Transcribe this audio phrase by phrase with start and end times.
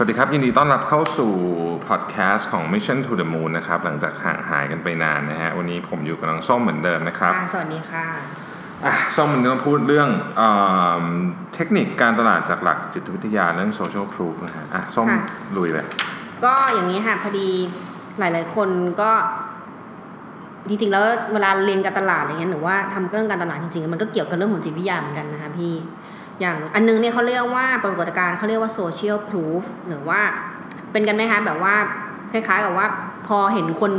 [0.00, 1.32] สวัสดีครับ ยินดีต้อนรับเข้าสู่
[1.88, 8.06] พอดแคสต์ของ Mission to the Moon นะครับ หลังจากห่างหายกันไปนานนะฮะ วันนี้ผมอยู่กับน้องส้มเหมือนเดิมนะครับค่ะสวัสดีค่ะ
[8.84, 10.42] อะส้มมันจะมาพูดเรื่องเอ
[11.02, 11.06] อ
[11.54, 15.20] เทคนิคการตลาดจากหลักจิตวิทยาเรื่อง social proof นะฮะอะส้มค่ะ
[15.56, 15.86] ลุยเลย
[16.44, 17.48] ก็อย่างนี้ค่ะ พอดี
[18.18, 18.68] หลาย ๆ คน
[19.00, 19.10] ก็
[20.68, 25.74] จริงๆแล้วเวลาเรียนการตลาดอะไรเงี้ยหรือว่าทำเรื่องการตลาดจริงๆ มันก็เกี่ยวกับเรื่องของจิตวิทยาเหมือนกันนะคะพี่
[26.40, 30.20] อย่างอันนึงเนี่ยเขาเรียกว่าปรากฏการณ์เขาเรียกว่า social proof หรือว่า
[30.92, 31.74] เป็นกันไหมคะแบบว่า
[32.32, 32.86] คล้ายๆกับว่า
[33.26, 33.92] พอเห็นคน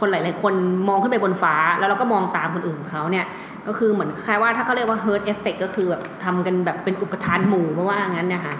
[0.00, 0.54] คนหลาย ๆ คน
[0.88, 3.26] มองขึ้นไปบนฟ้า แล้วเราก็มองตามคนอื่นเขาเนี่ย
[3.66, 8.54] ก็คือเหมือนคล้ายว่าถ้าเขาเรียกว่า herd effect ก็คือแบบทำกันแบบเป็นอุปทานหมู่เพราะว่างั้นนี่ยค่ะ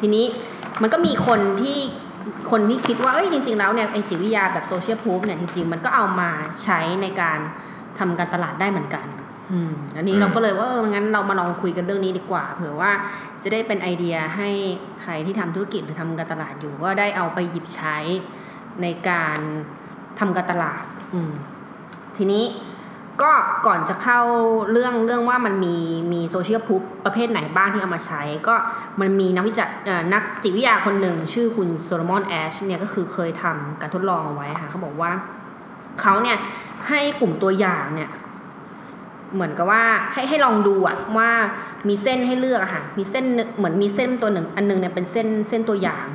[0.00, 0.24] ทีนี้
[0.82, 1.78] มันก็มีคนที่
[2.50, 6.30] คนที่คิดว่าเอ้ยจริง ๆ แล้วเนี่ยไอจิตวิทยาแบบโซเชียลพูฟเนี่ยจริง ๆ มันก็เอามา
[6.64, 7.38] ใช้ในการ
[7.98, 9.06] ทำการตลาดได้เหมือนกัน
[9.52, 12.90] อืมอันนี้อืมเราก็เลยว่าเอองั้นเรามาลองคุยกันเรื่องนี้ดีกว่า เผื่อว่า
[13.42, 14.48] จะได้เป็นไอเดียให้
[15.02, 17.96] ใครที่ทำธุรกิจหรือทำการตลาดอยู่ก็ได้เอาไปหยิบใช้
[18.82, 19.38] ในการ
[20.18, 21.32] ทำการตลาด อืม
[22.16, 22.44] ทีนี้
[23.22, 23.32] ก็
[23.66, 24.20] ก่อนจะเข้า
[24.72, 25.76] เรื่องเรื่องว่ามันมี
[26.12, 28.54] มี social proof ประเภทไหนบ้างที่เอามาใช้ ก็
[29.00, 35.10] มันมีนักวิจัยเอ่อนักจิตวิทยาคนหนึ่ง ชื่อคุณโซโลมอนแอชเนี่ยก็คือเคยทำการทดลองเอาไว้ค่ะเขาบอกว่า
[36.00, 36.36] เขาเนี่ย
[36.88, 38.10] ให้กลุ่มตัวอย่างเนี่ย
[39.34, 41.30] เหมือนกับว่าให้ให้ลองดูอะว่า
[41.88, 46.06] มีเส้นให้เลือกอะค่ะมีเส้นหนึ่งเหมือนมีเส้นตัวหนึ่งอันหนึงเนี่ยเป็นเส้นเส้นตัวอย่าง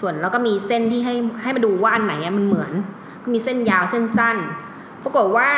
[0.00, 2.72] ส่วนแล้วก็มีเส้นที่ให้ให้มาดูว่าอันไหนมันเหมือน
[3.22, 4.36] ก็มีเส้นยาวเส้นสั้น
[5.02, 5.48] ปรากฏว่า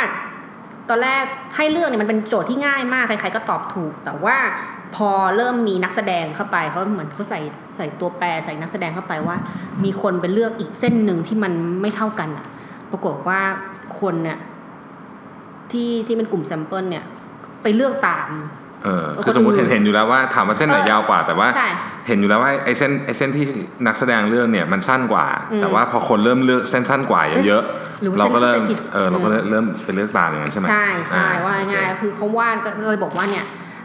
[0.89, 1.25] ตอนแรก
[1.57, 4.37] ให้เลือกเนี่ยมันเป็นโจทย์ที่ง่ายมากใครๆก็ตอบถูก แต่ว่า
[4.95, 7.41] พอเริ่มมีนักแสดงเข้าไปเขาเหมือนเขาใส่
[7.77, 9.37] ใส่ตัวแปรใส่นักแสดงเข้าไปว่า
[9.85, 12.47] มีคนไปเลือกอีกเส้นหนึ่งที่มันไม่เท่ากันอะ
[12.91, 13.41] ปรากฏว่า
[14.01, 14.39] คนเนี่ย
[15.73, 17.05] ที่ที่เป็นกลุ่ม sample เนี่ย
[17.63, 18.29] ไปเลือกตาม
[18.85, 21.69] เออคือสมมติคนอื่นเห็นเห็นอยู่แล้วว่าถามว่าเส้นไหนเออยาวกว่าแต่ว่าใช่
[22.09, 23.47] เห็นอยู่แล้วว่าไอ้เส้นไอ้เส้นที่
[23.87, 27.63] นักแสดงเลือกเนี่ยมันสั้นกว่าอืมแต่ว่าพอคนเริ่มเลือกเส้นสั้นกว่าเยอะ
[28.03, 33.45] หรือว่าๆเราก็เริ่มฉันเข้าใจผิดเออเราก็เริ่มเริ่มไปเลือกตามอย่างนั้นใช่ไหมใช่ใช่อ่ว่าง่ายโอๆเคคือเขาว่าก็เลยบอกว่าเนี่ย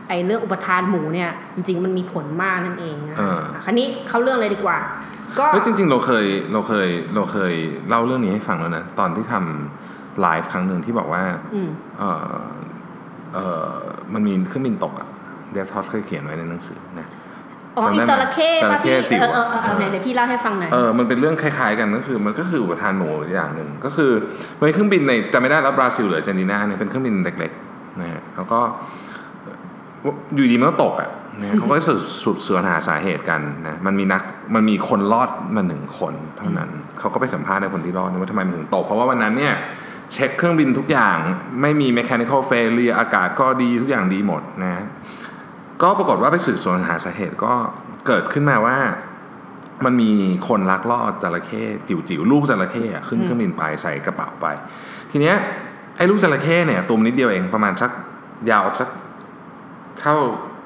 [0.09, 4.77] ไอ้เรื่องอุปทานหมูเนี่ยจริงๆมันมีผลมากนั่นเองนะเออคราวนี้เข้าเรื่องเลยดีกว่า
[5.39, 7.53] ก็เฮ้ยจริง ๆ เราเคยเราเคยเราเคย
[7.89, 11.23] เล่าเรื่องนี้ให้ฟังแล้วนะตอนที่ทำ ไลฟ์ครั้งหนึ่งที่บอกว่า
[11.53, 12.45] อืมเออ
[13.33, 13.73] เออ
[14.13, 15.07] มันมีเครื่องบินตกอะ
[15.51, 17.07] เดฟทอสเคยเขียนไว้ในหนังสือนะ
[17.77, 24.11] อ๋อจำได้อีไหมจระเข้จระป่ะเข้พี่จิ๋วเออเออเออเออไหนเดี๋ยวพี่เล่าให้ฟังหน่อยเออมันเป็นเรื่องคล้ายๆกันก็คือ มันก็คืออุปทานหมูอย่างหนึ่งก็คือ
[24.57, 28.59] มันเป็นเครื่องบินในจำไม่ได้แล้วบราซิลหรืออาร์เจนตินาเนี่ยเป็นเครื่องบินเล็กๆนะฮะแล้วก็
[30.35, 31.09] อยู่ดีมันก็ตกอะ
[31.41, 34.21] นะเขาก็สืบสืบสวนหาสาเหตุกันนะมันมีนัก
[34.55, 39.53] มันมีคนรอดมาหนึ่งคนเท่านั้นเขาก็ไปสัมภาษณ์ในคนที่รอดนะว่าทำไมมันถึงตกเพราะว่าวันนั้นเนี่ย
[40.13, 41.17] เช็คเครื่องบินทุกอย่าง
[41.61, 44.83] ไม่มี mechanical failure อากาศก็ดีทุกอย่างดีหมดนะ
[45.81, 47.53] ก็ปรากฏว่าไปสืบสวนหาสาเหตุก็
[48.07, 48.77] เกิดขึ้นมาว่า
[49.85, 50.11] มันมี
[50.47, 54.45] คนลักลอบจระเข้จิ๋วๆ ลูกจระเข้อะขึ้นเครื่องบินไปใส่กระเป๋าไป
[55.11, 55.35] ทีเนี้ย
[55.97, 57.91] ไอ้ลูกจระเข้เนี่ยตัวมันนิดเดียวเองประมาณสัก
[58.51, 58.89] ยาวสัก
[59.99, 60.15] เท่า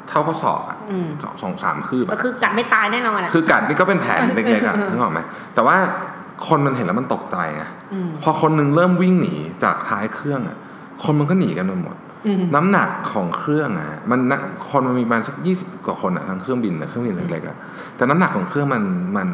[0.09, 5.19] เท่าข้อศอกอะอืมสองสองสามคืบก็อะคือกัดไม่ตายแน่นอนอะคือกัดนี่ก็เป็นแผลเล็กๆอะนึกออกไหม
[5.55, 5.77] แต่ว่า
[6.47, 7.63] คนมันเห็นแล้วมันตกใจไง
[8.05, 10.57] มพอคนหนึงเริ่มวิ่งหนีจากท้ายเครื่องอะ
[11.03, 11.95] คนมันก็หนีกันไปหมด
[12.27, 17.57] อืมน้ำหนักของเครื่องอะมันนะคนมันมีประมาณสักยี่สิบกว่าคนอะทั้งเครื่องบินนะเครื่องบินเล็กๆอะ
[17.97, 18.83] แต่น้ำหนักของเครื่องมัน
[19.17, 19.29] มัน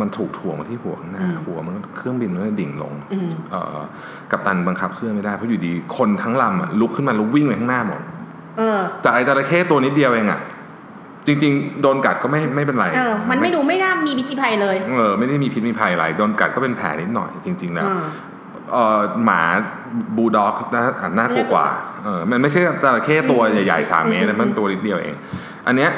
[0.00, 3.78] มันถูกถ่วงมาที่หัวข้างหน้าอืมหัวมันก็เครื่องบินมันก็ดิ่งลงอืมเอ่อ
[4.30, 8.00] กัปตันบังคับเครื่องไม่ได้เพราะอยู่ดีคนทั้งลำอะลุกขึ้นมาแล้ววิ่งไปข้างหน้าหมด
[8.58, 10.40] เออจากไอ้จระเข้ตัวนิดเดียวเองอะ
[11.26, 18.04] จริง ๆ โดนกัดก็ไม่ไม่เป็นไรเออมันไม่ดูไม่น่ามีพิษมีภัยเลยเออไม่ได้มีพิษมีภัยอะไรโดนกัดก็เป็นแผลนิดหน่อยจริง ๆ แล้วอ่า
[18.72, 19.42] เอ่อหมา
[20.16, 21.66] บูลด็อกน่าอะน่ากลัวกว่า
[22.04, 25.14] เออมันไม่ใช่จระเข้ตัวใหญ่ๆสามเมตรนะมันตัวนิดเดียวเอง
[25.66, 25.90] อันเนี้ย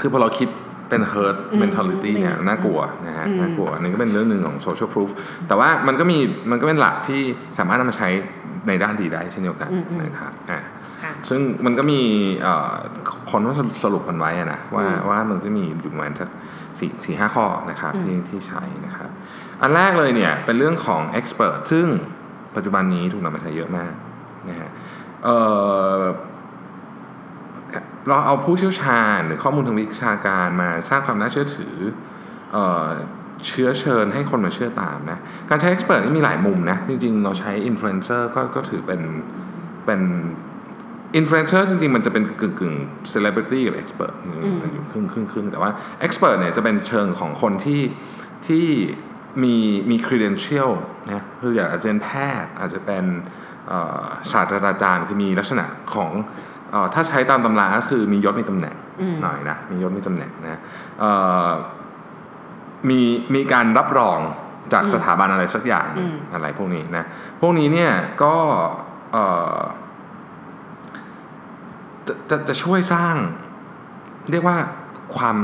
[0.00, 0.48] คือพอเราคิด
[0.88, 5.10] เป็น herd อืม mentality เนี่ยอืมน่ากลัวนะฮะอืมน่ากลัวอันนี้ก็เป็นเรื่องหนึ่งของ social proof
[5.48, 6.18] แต่ว่ามันก็มี
[6.50, 7.20] มันก็เป็นหลักที่
[7.58, 8.08] สามารถนำมาใช้
[8.68, 9.70] ในด้านดีได้เช่นเดียวกัน
[10.02, 10.77] นะครับอะค่ะ
[11.28, 12.00] ซึ่งมันก็มี
[12.42, 12.72] เอ่อ
[13.30, 13.52] คนก็
[13.84, 16.28] สรุปกันไว้อะนะว่าอืมว่ามันก็มีอยู่ประมาณสัก
[16.78, 19.08] สี่สี่ห้าข้อนะครับอืมที่ที่ใช้นะครับ
[19.62, 21.86] อันแรกเลยเนี่ยเป็นเรื่องของ expert ซึ่ง
[22.56, 23.92] ปัจจุบันนี้ถูกนำมาใช้เยอะมาก
[24.48, 24.70] นะฮะ
[25.24, 25.36] เอ่
[26.00, 26.02] อ
[28.08, 31.76] เราเอาผู้เชี่ยวชาญหรือข้อมูลทางวิชาการมาสร้างความน่าเชื่อถือ
[32.52, 32.86] เอ่อ
[33.46, 35.18] เชื้อเชิญให้คนมาเชื่อตามนะ
[35.50, 39.00] การใช้ expert นี่มีหลายมุมนะ จริงๆ เราใช้ influencer ก็ก็ถือเป็น
[39.86, 40.00] เป็น
[41.16, 42.74] อินฟลูเอนเซอร์จริงๆ มันจะเป็นกึ่งกึ่ง
[43.10, 44.14] เซเลบริตี้กับ expert
[44.62, 45.70] มันอยู่ครึ่งครึ่งครึ่งแต่ว่า
[46.00, 47.82] expert เนี่ยจะเป็นเชิงของคนที่
[48.46, 48.66] ที่
[49.42, 49.56] มี
[49.90, 50.70] มี credential
[51.12, 52.10] นะคืออย่างอาจจะเป็นแพ
[52.42, 53.04] ทย์อาจจะเป็น
[53.68, 56.10] เอ่อศาสตราจารย์คือมีลักษณะของ
[56.70, 60.60] เอ่อถ้าใช้ตามตำราก็คือมียศมีตำแหน่งอืมหน่อยนะมียศมีตำแหน่งนะ
[61.00, 61.10] เอ่
[61.46, 61.48] อ
[62.88, 63.00] มี
[63.34, 64.18] มีการรับรอง
[64.72, 67.04] จากอืมสถาบันอะไรสักอย่างหนึ่งอืมอะไรพวกนี้นะ
[67.40, 68.34] พวกนี้เนี่ยก็
[69.12, 69.24] เอ่
[69.56, 69.58] อ
[72.08, 73.14] จะจะจะช่วยสร้าง
[74.30, 74.56] เรียกว่า
[75.16, 75.36] ความ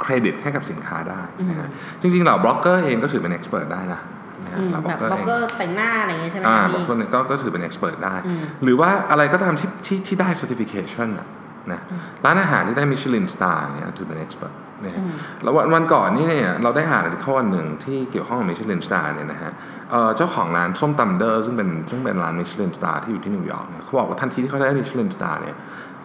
[0.00, 1.68] เครดิตให้กับสินค้าได้นะฮะ
[2.00, 4.00] จริงๆเหล่าบล็อกเกอร์เองก็ถือเป็น expert ได้นะ
[4.44, 11.26] นะฮะอืมเหล่าแบบบล็อกเองเกอร์แต่งหน้าอะไรอย่างเงี้ยใช่ไหมอ่าคะบางพี่คนก็ก็ถือเป็น expert ได้อืมหรือว่าอะไรก็ตามที่ที่ที่ได้ certification อะ
[11.72, 11.80] นะ
[12.24, 14.52] ร้านอาหารที่ได้มิชลินสตาร์เนี่ยถือเป็น expert
[14.84, 15.12] นะฮะอืม
[15.42, 19.52] แล้ววันวันก่อนนี่เนี่ยเราได้อ่านอีกข้อหนึ่งที่เกี่ยวข้องกับมิชลินสตาร์เนี่ยนะฮะ
[19.90, 25.56] เอ่อเจ้าของร้านส้มตำเดอร์ซึ่งเป็นซึ่งเป็นร้านมิชลินสตาร์ที่อยู่ที่นิวยอร์กเนี่ยเขาบอกว่าทันทีที่เขาได้มิชลินสตาร์เนี่ย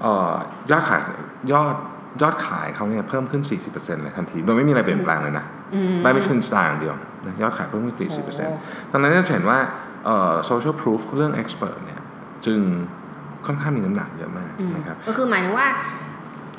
[0.02, 0.34] เอ่อ
[0.72, 1.02] ยอดขาย
[1.54, 1.76] ยอด
[2.22, 3.44] ยอดขายเขาเนี่ยเพิ่มขึ้น
[3.74, 5.46] 40%เลยทันทีโดยไม่มีอะไรเปลี่ยนแปลงเลยนะ
[5.76, 6.96] อืมได้มิชลินสตาร์อย่างเดียว
[7.26, 8.08] นะยอดขายเพิ่มขึ้นโอ้
[8.48, 9.60] 40%ดังนั้นเราจะเห็นว่า
[10.06, 12.02] เอ่อ social proof เรื่อง expert เนี่ย
[12.46, 12.60] จึง
[13.46, 15.68] ค่อนข้างมีน้ำหนักเยอะมากอืมนะครับก็คือหมายถึงว่า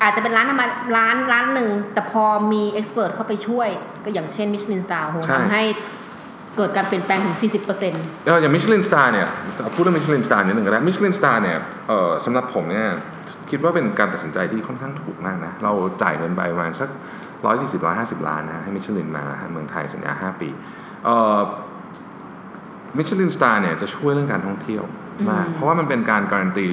[0.01, 3.69] อาจจะเป็นร้านธรรมดาร้านร้านหนึ่ง แต่พอมี expert เข้าไปช่วย
[4.05, 5.63] ก็อย่างเช่นมิชลินสตาร์โหใช่ทำให้
[6.57, 9.27] เกิดการเปลี่ยนแปลงถึง 40%เอออย่างมิชลินสตาร์เนี่ย
[9.73, 11.57] พูดเรื่องมิชลินสตาร์นิดหนึ่งก็ได้มิชลินสตาร์เนี่ย
[11.87, 12.87] เอ่อสำหรับผมเนี่ย
[13.49, 16.89] คิดว่าเป็นการตัดสินใจที่ค่อนข้างถูกมากนะ เราจ่ายเงินไปประมาณสัก
[17.39, 20.49] 140 150 ล้านนะให้มิชลินมาเมืองไทยสัญญา 5 ปี
[21.05, 21.39] เอ่อ
[22.97, 24.83] มิชลินสตาร์เนี่ยจะช่วยเรื่องการท่องเที่ยว
[25.29, 26.69] มากอืมเพราะว่ามันเป็นการการันตี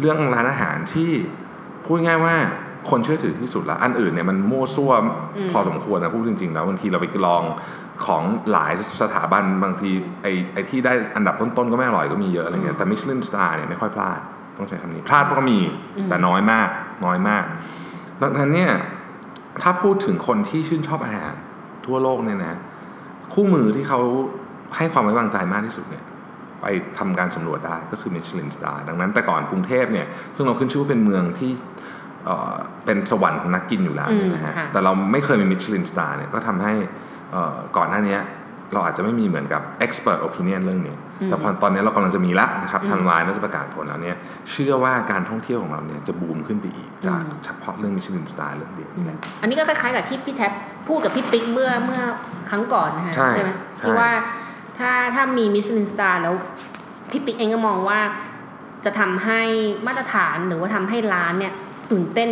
[0.00, 1.10] เรื่องร้านอาหารที่
[1.84, 2.36] พูดง่ายว่า
[2.90, 4.92] คนเชื่อถือที่สุดละอันอื่นเนี่ยมันมั่วซั่ว
[5.52, 7.42] พอสมควรนะพูดจริงๆแล้วบางทีเราไปลอง
[8.06, 8.22] ของ
[8.52, 8.72] หลาย
[9.02, 9.90] สถาบันบางที
[10.22, 14.20] ไอ้ไอ้ที่ได้อันดับต้นๆก็ไม่อร่อยก็มีเยอะอะไรเงี้ยแต่มิชลินสตาร์เนี่ยไม่ค่อยพลาด
[14.58, 15.58] ต้องใช้คำนี้พลาดก็มี
[16.08, 16.68] แต่น้อยมาก
[17.04, 17.44] น้อยมาก
[18.22, 18.72] ดังนั้นเนี่ย
[19.62, 21.34] ถ้าพูดถึงคนที่ชื่นชอบอาหาร
[21.86, 22.58] ทั่วโลกเนี่ยนะ
[23.34, 24.00] คู่มือที่เขา
[24.76, 26.04] ให้ความไว้วางใจมากที่สุดเนี่ย
[26.60, 26.66] ไป
[26.98, 31.52] ทำการสำรวจได้ก็คือมิชลินสตาร์ดังนั้นแต่ก่อนกรุงเทพเนี่ยซึ่งเราขึ้นชื่อว่าเป็นเมืองที่
[32.26, 32.54] เอ่อ
[32.84, 36.72] เป็นสวรรค์ของนักกินอยู่แล้วเนี่ยนะฮะอืมค่ะแต่เราไม่เคยมีมิชลินสตาร์เนี่ยก็ทำให้
[37.32, 38.18] เอ่อก่อนหน้านี้
[38.72, 44.16] เราอาจจะไม่มีเหมือนกับ expert opinion เรื่องนี้ แต่พอตอนนี้เรากำลังจะมีละนะครับทันวายน่าจะประกาศผลแล้วเนี่ย
[44.50, 50.52] เชื่อว่าการท่องเที่ยวของเราเนี่ยจะบูมขึ้นไปอีก จากเฉพาะเรื่องมิชลินสตาร์เรื่องเดียวนี่แหละอันนี้ก็คล้ายๆกับที่พี่แท็บ
[50.88, 52.02] พูดกับพี่ปิ๊กเมื่อเมื่อ
[52.50, 54.10] ครั้งก่อนนะฮะใช่ไหมใช่ที่ว่า
[54.78, 56.34] ถ้าถ้ามีมิชลินสตาร์แล้ว
[57.10, 58.00] พี่ปิ๊กเองก็มองว่า
[58.84, 59.40] จะทำให้
[59.86, 61.52] มาตรฐานหรือว่าทำให้ร้านเนี่ย
[61.90, 62.30] ตื่นเต้น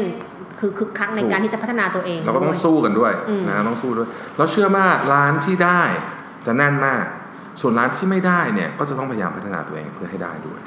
[0.60, 4.08] คือคึกคักในการที่จะพัฒนาตัวเองเราก็ต้องด้วยสู้กันด้วยอืมนะต้องสู้ด้วย
[4.38, 5.80] เราเชื่อว่าร้านที่ได้
[6.46, 7.04] จะแน่นมาก
[7.60, 10.60] ส่วนร้านที่ไม่ได้เนี่ยก็จะต้องพยายามพัฒนาตัวเองเพื่อให้ได้ด้วย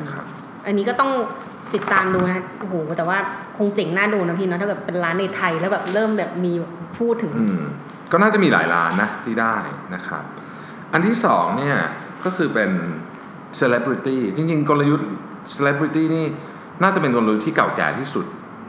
[0.00, 0.24] นะครับ
[0.66, 1.10] อันนี้ก็ต้อง
[1.74, 3.18] ติดตามดูนะโอ้โหแต่ว่า
[3.58, 6.52] คงเจ๋งน่าดูนะพี่เนาะถ้าเกิดเป็นร้านในไทยแล้วแบบเริ่มแบบมี
[6.98, 7.62] พูดถึงอืม
[8.12, 9.56] ก็น่าจะมีหลายร้านนะที่ได้
[9.94, 10.24] นะครับ
[10.92, 11.76] อันที่สองเนี่ย
[12.24, 12.70] ก็คือเป็น
[13.60, 15.10] celebrity จริง ๆ กลยุทธ์
[15.54, 16.24] celebrity นี่
[16.82, 18.26] น่าจะเป็นกลยุทธ์ที่เก่าแก่ที่สุด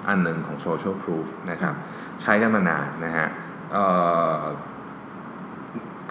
[0.08, 1.74] อันหนึ่งของ social proof นะครับ
[2.22, 3.28] ใช้กันมานานนะฮะ
[3.72, 3.84] เอ่
[4.40, 4.42] อ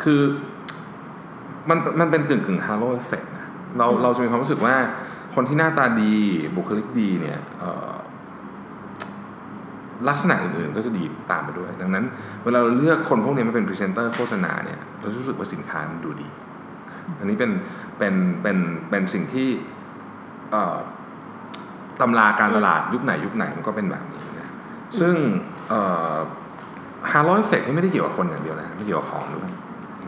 [0.02, 0.20] คือ
[1.68, 3.46] มันมันเป็นกึ่งกึ่ง halo effect นะ
[3.78, 4.76] เราเราจะมีความรู้สึกว่า
[5.34, 6.14] คนที่หน้าตาดี
[6.56, 7.94] บุคลิกดีเนี่ยเอ่อ
[10.08, 12.04] ลักษณะอื่นๆก็จะดีตามไปด้วย ดังนั้น
[12.44, 16.28] เวลาเราเลือกคนพวกนี้มาเป็นพรีเซนเตอร์โฆษณาเนี่ยเรารู้สึกว่าสินค้ามันดูดี
[17.18, 17.50] อันนี้เป็น
[17.98, 18.58] เป็นเป็น
[18.90, 19.48] เป็นสิ่งที่
[20.52, 20.76] เอ่อ
[22.00, 24.48] ตำราการตลาดยุคไหนยุคไหนมันก็เป็นแบบนี้นะ
[25.00, 25.14] ซึ่ง
[27.12, 29.50] halo effect นี่ไม่ได้เกี่ยวกับคนอย่างเดียวนะไม่เกี่ยวกับของด้วย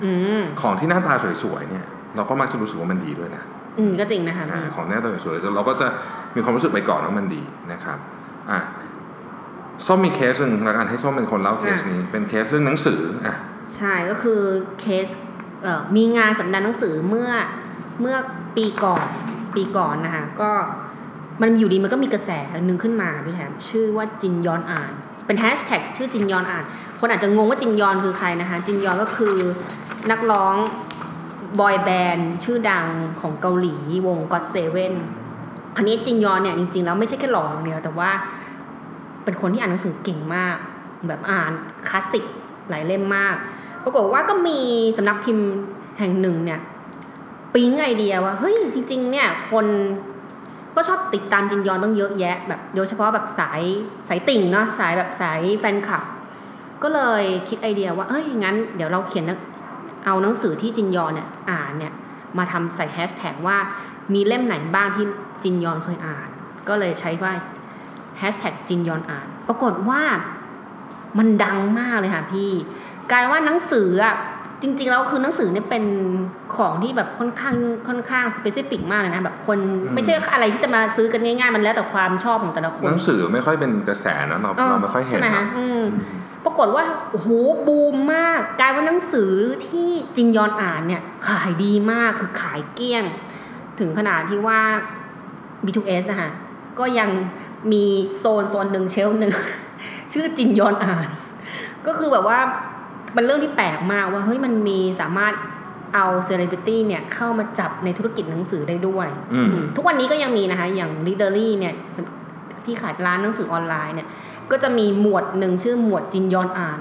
[0.05, 3.43] อืมของที่หน้าตาสวยๆเนี่ย เราก็มักจะรู้สึกว่ามันดีด้วยนะ
[3.79, 5.87] อืมก็จริงนะคะอ่าพี่ของหน้าตาสวยๆเราก็จะ
[6.35, 7.43] มีความรู้สึกไปก่อนว่ามันดี
[7.73, 7.99] นะครับ
[8.51, 8.61] อะ
[9.87, 13.37] ส้มมีเคสหนึ่งแล้วกันให้ส้มเป็นคนเล่าเคสนี้ เป็นเคสเรื่องหนังสืออะ
[13.77, 14.41] ใช่ก็คือ
[14.81, 15.07] เคส
[15.63, 17.31] เอ่อมีงานสัปดาห์หนังสือเมื่อ
[18.01, 18.17] เมื่อ
[18.57, 19.07] ปีก่อน
[19.57, 20.51] ปีก่อนนะคะก็
[21.43, 22.31] มันอยู่ดีมันก็มีกระแส
[22.67, 24.93] หนึ่งขึ้นมาพี่แถมชื่อว่าจินยอนอ่าน
[25.27, 26.65] เป็นแฮชแท็กชื่อจินยอนอ่าน
[27.01, 29.35] คนอาจจะงงว่าจินยอนคือใครนะคะ จินยอนก็คือ
[30.11, 30.55] นักร้อง
[31.61, 32.87] บอยแบนด์ชื่อดัง
[33.21, 33.75] ของเกาหลี
[34.07, 34.93] วง God Seven
[35.77, 38.11] อันนี้จินยอนเนี่ยจริงๆแล้วไม่ใช่แค่หล่ออย่างเดียวแต่ว่า
[39.25, 40.57] เป็นคนที่อ่านหนังสือเก่งมาก
[41.07, 41.51] แบบอ่าน
[41.89, 42.25] คลาสสิก
[42.69, 43.35] หลายเล่มมาก
[43.85, 44.59] ปรากฏว่าก็มี
[44.97, 45.49] สำนักพิมพ์
[45.99, 46.61] แห่งหนึ่งเนี่ย
[47.55, 49.67] ปิ๊งไอเดียว่าเฮ้ยจริงๆเนี่ยคน
[50.77, 53.63] ก็ชอบติดตามจินยอนต้องเยอะแยะแบบโดยเฉพาะแบบสาย
[54.09, 56.05] สายติ่งเนาะสายแบบสายแฟนคลับ
[56.83, 59.25] ก็เลยคิดไอเดียว่าเฮ้ยงั้นเดี๋ยวเราเขียน
[60.05, 61.93] เอาหนังสือที่จินยอนเนี่ยอ่านเนี่ย
[62.39, 63.57] มาทำใส่แฮชแท็กว่า
[64.15, 65.05] มีเล่มไหนบ้างที่
[65.43, 66.29] จินยอนเคยอ่าน
[66.69, 67.33] ก็เลยใช้ว่า
[68.19, 70.03] แฮชแท็กจินยอนอ่าน ปรากฏว่า
[71.19, 72.51] มันดังมากเลยค่ะพี่
[73.11, 74.17] กลายว่าหนังสืออะ
[74.63, 75.85] จริงๆแล้วคือหนังสือเนี่ยเป็น
[76.57, 77.57] ของที่แบบค่อนข้าง
[77.89, 79.59] ค่อนข้างสเปซิฟิกมากเลยนะแบบคน
[79.95, 85.83] ไม่ใช่อะไรที่จะมาซื้อกันง่ายๆ มันแล้วแต่ความชอบของแต่ละคหนนังสือไม่ค่อยเป็นกระแสนะเราเราไม่ค่อยเห็นใช่ไหมนะฮะอืม
[86.45, 87.29] ปปรากฏว่าโอ้โห
[87.67, 89.33] บูมมากกลายว่าหนังสือ
[89.67, 93.05] ที่จินยอนอ่านเนี่ยขายดีมากคือขายเกลี้ยง
[93.79, 94.61] ถึงขนาดที่ว่า
[95.65, 96.31] B2S นะคะ
[96.79, 97.11] ก็ยัง
[97.73, 97.85] มี
[98.19, 99.35] โซนโซนหนึ่ง shelf หนึ่ง
[100.13, 101.09] ชื่อจินยอนอ่าน
[101.87, 102.39] ก็คือแบบว่า
[103.17, 105.35] มันเรื่องที่แปลกมากว่าเฮ้ยมันมีสามารถ
[105.95, 111.75] เอาเซเลบริตี้เนี่ยเข้ามาจับในธุรกิจหนังสือได้ด้วยอืมอืมทุกวันนี้ก็ยังมีนะคะ อย่าง Readery เนี่ย
[112.65, 114.09] ที่ขายร้านหนังสือออนไลน์เนี่ย
[114.51, 116.81] ก็จะมีหมวดหนึ่งชื่อหมวดจินยอนอ่าน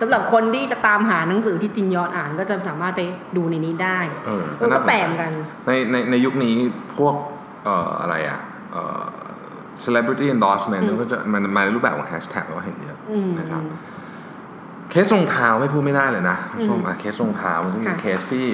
[0.00, 3.02] สำหรับคนที่จะตามหาหนังสือที่จินยอนอ่าน ก็จะสามารถไป
[3.36, 5.32] ดูในนี้ได้เออเออก็น่าสนใจแปลกเหมือนกัน
[5.66, 6.54] ในในในยุคนี้
[6.96, 7.14] พวก
[7.64, 8.40] เอ่ออะไรอะ
[8.72, 9.02] เอ่อ
[9.84, 13.62] celebrity endorsement อืมก็จะมันมาในรูปแบบของ hashtag เราก็เห็นเยอะอืมนะครับ
[14.94, 18.46] เคสรองเท้าไม่พูดไม่ได้เลยนะคุณผู้ชมอืมอะเคสรองเท้ามันจะมีค่ะเคสที่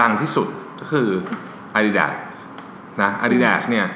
[0.00, 0.48] ดังที่สุด
[0.80, 1.08] ก็คือ
[1.78, 2.14] Adidas
[3.02, 3.86] นะ Adidas เนี่ย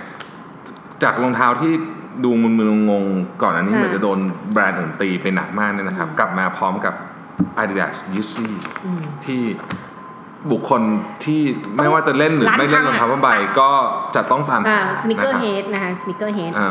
[1.03, 1.73] จากรองเท้าที่
[2.25, 4.19] ดูมึนๆงงๆก่อนอันนี้ค่ะเหมือนจะโดน
[4.53, 6.95] แบรนด์อื่นตีไปหนักมากเนี่ยนะครับอืมกลับมาพร้อมกับ
[7.63, 8.49] Adidas Yeezy
[8.85, 9.43] อืมที่
[10.53, 10.81] บุคคล
[11.25, 11.41] ที่
[11.77, 13.29] ไม่ว่าจะเล่นหรือร้านไม่เล่นรทำองอะเท้าผ้าใบ
[13.61, 13.71] ก็
[14.15, 16.71] จะต้องตามอ่าหา sneaker นะคร์บเฮดนะคะ sneakerhead อ่า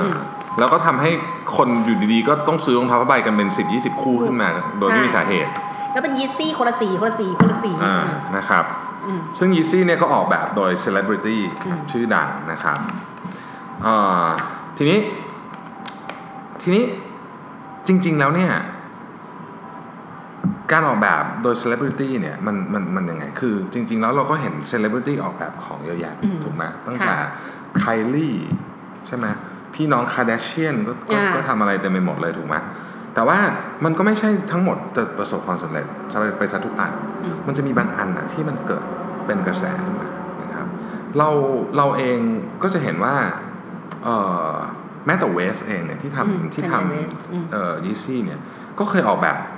[0.59, 1.11] แล้วก็ทำให้
[1.57, 5.51] คนอยู่ดีๆก็ต้องซื้อรองเท้าผ้าใบกันเป็น 10 20 คู่ขึ้นมา โดยไม่มีสาเหตุ
[5.91, 7.97] แล้วเป็น Yeezy คนละสีคนละสีคนละสีอ่า
[8.37, 8.65] นะครับ
[9.05, 12.77] อืมซึ่ง Yeezy เนี่ยก็ออกแบบโดยเซเลบริตี้อืมชื่อดังนะครับ
[13.85, 14.27] อ่า
[14.77, 14.99] ทีนี้
[16.61, 16.83] ทีนี้
[17.87, 18.51] จริง ๆ แล้วเนี่ย
[20.71, 27.29] การออกแบบโดยเซเลบริตี้เนี่ยมันมันมันยังไง คือจริง ๆ แล้วเราก็เห็นเซเลบริตี้ออกแบบของเยอะแยะอืมถูกไหมตั้งแต่ค่ะ
[27.79, 28.35] ไคลี่
[29.07, 29.25] ใช่ไหม
[29.75, 32.55] พี่น้องคาร์เดเชียนก็ก็อ่า ก็ทำอะไรเต็มไปหมดเลยถูกไหม
[33.15, 33.39] แต่ว่า
[33.83, 35.85] มันก็ไม่ใช่ทั้งหมดจะประสบความสำเร็จ
[36.39, 36.91] ไปซะทุกอัน
[37.23, 38.83] อืมมันจะมีบางอันนะที่มันเกิด
[39.25, 40.09] เป็นกระแสขึ้นมา
[40.43, 40.67] นะครับ
[41.17, 41.29] เรา
[41.77, 42.17] เราเอง
[42.63, 43.15] ก็จะเห็นว่า
[44.03, 44.15] เอ่
[44.49, 44.53] อ
[45.05, 48.39] แม้แต่เวสเองเนี่ยที่อืมทำที่ Kanye ท West อืมำเอ่อยีซี่เนี่ย
[48.79, 49.50] ก็เคยออกแบบกับ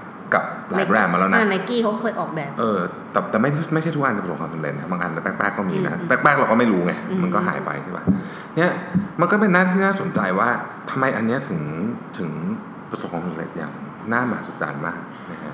[0.74, 2.80] หลายแบรนด์มาแล้วนะไนกี้เขาเคยออกแบบ เออ
[3.12, 8.04] แต่แต่ไม่ไม่ใช่ทุกอันจะประสบความสำเร็จนะบางอันแป๊กๆก็มีนะอืมแป๊กๆเราก็ไม่รู้ไงอืมมันก็หายไปใช่ป่ะ
[8.56, 8.72] เนี่ย
[9.20, 10.50] มันก็เป็นหน้าที่น่าสนใจว่า
[10.90, 11.62] ทำไมอันเนี้ยถึง
[12.18, 12.32] ถึง
[12.92, 13.74] ประสบความสำเร็จอย่าง
[14.12, 15.02] น่ามหัศจรรย์มาก
[15.32, 15.54] นะฮะ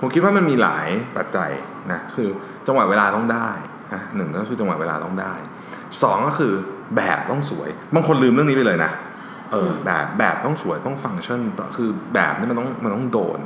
[0.00, 1.50] ผมคิดว่ามันมีหลายปัจจัย
[1.92, 2.28] นะคือ
[2.66, 3.50] จังหวะเวลาต้องได้
[3.92, 5.34] นะหนึ่งก็คือจังหวะเวลาต้องได้
[6.02, 6.52] สองก็คือ
[6.96, 8.92] แบบต้องสวย บางคนลืมเรื่องนี้ไปเลยนะ
[9.52, 13.38] เออแบบแบบต้องสวยต้องฟังก์ชันต่อคือแบบนี่มันต้องมันต้องโดน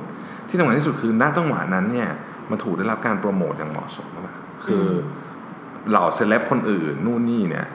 [0.48, 2.10] ที่สำคัญที่สุดคือณจังหวะนั้นเนี่ย
[2.50, 4.36] มันถูกได้รับการโปรโมทอย่างเหมาะสมมาก
[4.66, 7.66] คืออเหล่าเซเลบคนอื่นนู่นนี่เนี่ย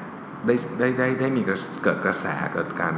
[0.46, 2.96] ได้ได้ได้ได้มีกระเกิดกระแสเกิดการ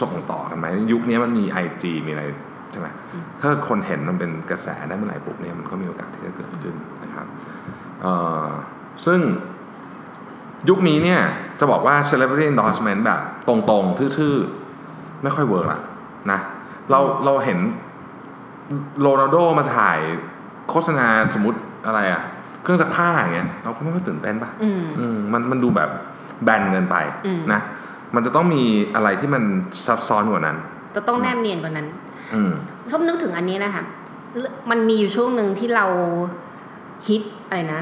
[0.00, 2.24] ส่งต่อกันไหมยุคนี้มันมี IG มีอะไร
[2.70, 2.88] ใช่ไหม
[3.40, 7.26] ถ้าคนเห็นมันเป็นกระแสได้เมื่อไหร่ปุ๊บเนี่ยมันก็มีโอกาสที่จะเกิดขึ้นนะครับ
[8.02, 8.12] เอ่
[8.46, 8.48] อ
[9.06, 9.20] ซึ่ง
[10.68, 11.20] ยุคนี้เนี่ย
[11.60, 15.80] จะบอกว่า celebrity endorsement แบบตรงๆ ทื่อๆ ไม่ค่อยเวิร์กละ
[16.30, 16.40] นะ
[16.90, 17.58] เราเราเห็น
[19.00, 19.98] โรนัลโดมาถ่าย
[20.70, 22.22] โฆษณาสมมติอะไรอะ
[22.62, 25.90] เครื่องซักผ้าอย่างเงี้ยเราก็ไม่ค่อยตื่นเต้นปะอืมอืมมันมันดูแบบ
[26.44, 26.96] แบนเกินไป
[27.26, 27.60] อืมนะ
[28.14, 28.62] มันจะต้องมี
[28.94, 29.42] อะไรที่มัน
[29.86, 30.56] ซับซ้อนกว่านั้น
[30.96, 31.86] จะต้องแนบเนียนกว่านั้น
[32.34, 32.52] อืม
[32.90, 33.84] ส้มนึกถึงอันนี้นะคะ
[34.36, 35.86] เรื่องมันมีอยู่ช่วงหนึ่งที่เรา
[37.08, 37.80] ฮิตอะไรนะ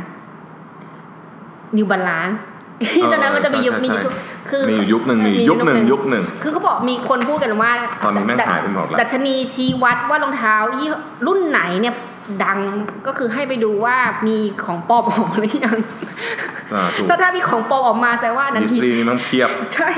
[1.76, 2.28] นิวบาลาน
[3.12, 4.14] ตอนนั้นมันจะมียุคใช่มีใช่ช่วง
[4.50, 7.71] คือมีอยู่ยุคหนึ่งมียุคหนึ่งยุคหนึ่งคือเขาบอกมีคนพูดกันว่า
[8.05, 11.95] ตอนนี้แม่งหายไปหมดแล้วดัชนีชี้วัดว่ารองเท้ายี่ห้อรุ่นไหนเนี่ย
[12.45, 12.59] ดัง
[13.07, 15.79] ก็คือให้ไปดูว่ามีของปลอมออกมาหรือยัง
[16.75, 19.88] อ่าถูกถ้าถ้ามีของปลอมออกมาแสดงว่าอันนั้นดิสฮิตลีย์นี่ต้องเพียบใช่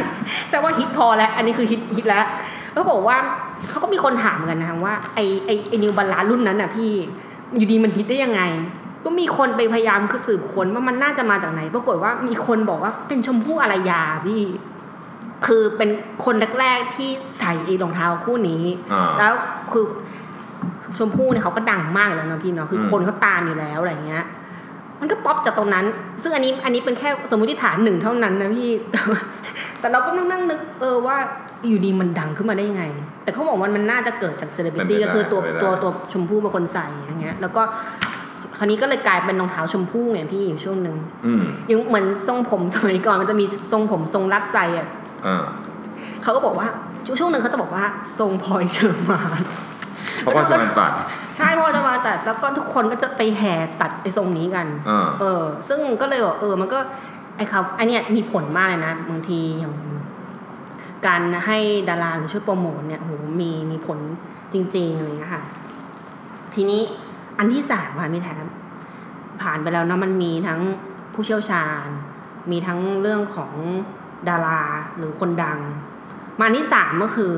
[0.46, 2.24] แสดงว่าฮิตพอแล้ว อันนี้คือฮิตฮิตแล้ว
[2.72, 3.16] แล้วบอกว่า
[3.68, 6.90] เขาก็มีคนถามกันนะคะว่าไอไอไอนิวบาลานรุ่นนั้นน่ะพี่
[7.56, 8.40] อยู่ดีมันฮิตได้ยังไง
[9.08, 14.40] ก็มีคนไปพยายามคือสืบค้นว่ามันน่าจะมาจากไหน ปรากฏว่ามีคนบอกว่าเป็นชมพู่อารยาพี่
[15.46, 15.90] คือเป็น
[16.24, 18.62] คนแรกๆที่ใส่ไอรองเท้าคู่นี้
[18.92, 19.32] อ่าแล้ว
[19.72, 19.84] คือ
[20.98, 24.24] ชมพู่เนี่ยเขาก็ดังมากแล้วเนาะพี่เนาะคืออมคนเขาตามอยู่แล้วอะไรเงี้ย
[25.00, 25.84] มันก็ป๊อปจากตรงนั้น
[26.22, 29.20] ซึ่งอันนี้อันนี้เป็นแค่สมมติฐานหนึ่งเท่านั้นนะพี่ แต่ว่า
[29.80, 31.16] แต่เราก็นั่งนั่งนึก เออว่า
[31.66, 32.84] อยู่ดีมันดังขึ้นมาได้ยังไง
[33.24, 37.62] แต่เขาบอกว่ามันน่าจะเกิดจากเซเลบริตี้ก็คือตัวตัวตัวชมพู่เป็นคนใส่อย่างเงี้ย แล้วก็
[38.58, 40.96] คราวนี้ก็เลยกลายเป็นรองเท้าชมพู่ไงพี่อยู่ช่วงหนึ่ง
[41.26, 44.88] อืมยังเหมือนทรงผมสมัยก่อนมันจะมีทรงผมทรงรากไทรอะ
[45.26, 45.44] อ่า
[46.22, 46.66] เขาก็บอกว่า
[47.18, 47.84] ช่วงหนึ่งเขาจะบอกว่า
[48.18, 49.42] ทรงพลอยเชอร์มาน
[50.22, 50.92] เพราะว่าสมันตัด
[51.36, 56.78] ใช่เพราะว่าจะมาตัดแล้วก็ทุกคนก็จะไปแห่ตัดไอ้ทรงนี้กันอ่าเออ ซึ่งก็เลยบอกเออมันก็
[57.36, 59.74] ไอ้ครับอันเนี้ยมีผลมากเลยนะบางทีอย่าง
[61.06, 63.10] การให้ดาราหรือช่วยโปรโมทเนี่ยโห
[63.40, 63.98] มีมีผล
[64.52, 65.42] จริงๆอะไรเงี้ยค่ะ
[66.54, 66.82] ทีนี้
[67.38, 68.46] อันที่สามค่ะพี่แทม
[69.42, 70.60] ผ่านไปแล้วนะมันมีทั้ง
[71.14, 71.86] ผู้เชี่ยวชาญ
[72.50, 73.52] มีทั้งเรื่องของ
[74.28, 74.62] ดารา
[74.96, 75.58] หรือคนดัง
[76.38, 77.32] มาอันที่สามก็คือ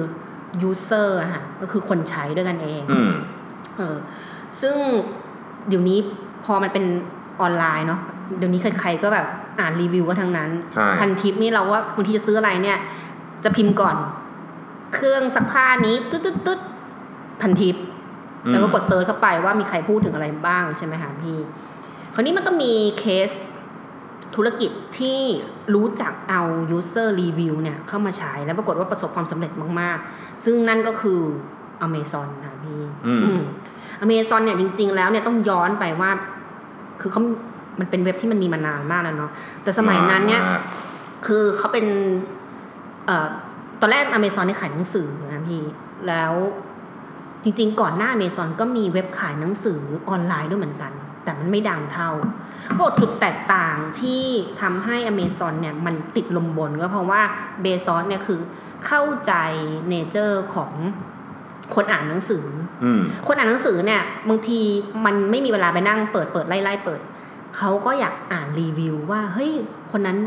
[0.68, 3.12] user อะค่ะก็คือคนใช้ด้วยกันเองอืม
[3.76, 3.96] เออ
[4.60, 4.76] ซึ่ง
[5.68, 5.98] เดี๋ยวนี้
[6.44, 6.84] พอมันเป็น
[7.40, 8.00] ออนไลน์เนาะ
[8.38, 9.26] เดี๋ยวนี้ใครๆก็แบบ
[9.60, 12.78] อ่านรีวิวก็ทั้งนั้นใช่พันทิปนี่เราว่าบางทีจะซื้ออะไรเนี่ย
[13.44, 13.96] จะพิมพ์ก่อน
[14.94, 16.60] เครื่องซักผ้านี้ตึ๊ดตึ๊ดตึ๊ด
[17.40, 17.76] พันทิป
[18.48, 21.38] แล้วก็กดเซิร์ชเข้าไปว่ามีใครพูดถึงอะไรบ้างใช่ไหมคะพี่
[22.14, 23.30] คราวนี้มันก็มีเคส
[24.36, 25.20] ธุรกิจที่
[25.74, 26.42] รู้จักเอา
[26.76, 31.20] user review เนี่ยเข้ามาใช้แล้วปรากฏว่าประสบความสำเร็จมาก ๆ ซึ่งนั่นก็คือ
[31.86, 33.40] Amazon ค่ะพี่อืมอืม
[34.04, 36.10] Amazon เนี่ยจริง ๆ แล้วเนี่ยต้องย้อนไปว่า
[37.00, 37.22] คือเขา
[37.80, 39.30] มันเป็นเว็บที่มันมีมานานมากแล้วเนาะ
[39.62, 40.62] แต่สมัยนั้นเนี่ยมาก
[41.26, 41.86] คือเขาเป็น
[43.06, 43.28] เอ่อ
[43.80, 45.62] ตอนแรกอเมซอนเนี่ยขายหนังสือนะพี่
[46.08, 46.32] แล้ว
[47.42, 50.92] จริงๆ ก่อนหน้าอเมซอนก็มีเว็บขายหนังสือออนไลน์ด้วยเหมือนกัน
[51.24, 52.10] แต่มันไม่ดังเท่า
[52.74, 54.22] เพราะจุดแตกต่างที่
[54.60, 57.22] ทำให้อเมซอนเนี่ยมันติดลมบนก็เพราะว่า
[57.62, 58.38] เบซอสเนี่ยคือ
[58.86, 59.32] เข้าใจ
[59.88, 60.72] nature ของ
[61.74, 62.44] คนอ่านหนังสือ
[62.84, 64.60] อืมคนอ่านหนังสือเนี่ยบางที
[65.04, 67.00] มันไม่มีเวลาไปนั่งเปิดเปิดไล่ไล่เปิด
[67.56, 69.52] เขาก็อยากอ่านรีวิวว่าเฮ้ย
[69.92, 70.18] คนนั้น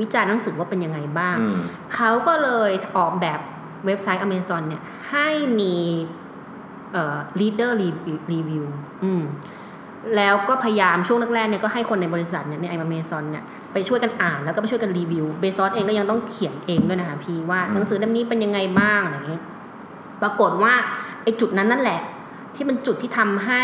[0.00, 1.60] วิจารณ์หนังสือว่าเป็นยังไงบ้างอืม
[1.94, 3.40] เขาก็เลยออกแบบ
[3.86, 5.28] เว็บไซต์ Amazon เนี่ยให้
[5.60, 5.74] มี
[6.92, 7.70] เอ่อ reader
[8.32, 8.64] review
[9.04, 9.22] อืม
[10.16, 19.42] แล้วก็พยายามช่วงแรกๆเนี่ยก็ให้คนในบริษัทเนี่ยใน Amazon เนี่ยไปช่วยกันอ่านแล้วก็ไปช่วยกันรีวิวเบซอสเองก็ยังต้องเขียนเองด้วยนะคะพี่ว่าหนังสือเล่มนี้เป็นยังไงบ้างอะไรอย่างเงี้ย
[20.22, 20.72] ปรากฏว่า
[21.22, 22.00] ไอ้จุดนั้นนั่นแหละ
[22.54, 23.62] ที่เป็นจุดที่ทำให้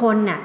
[0.00, 0.40] คนน่ะ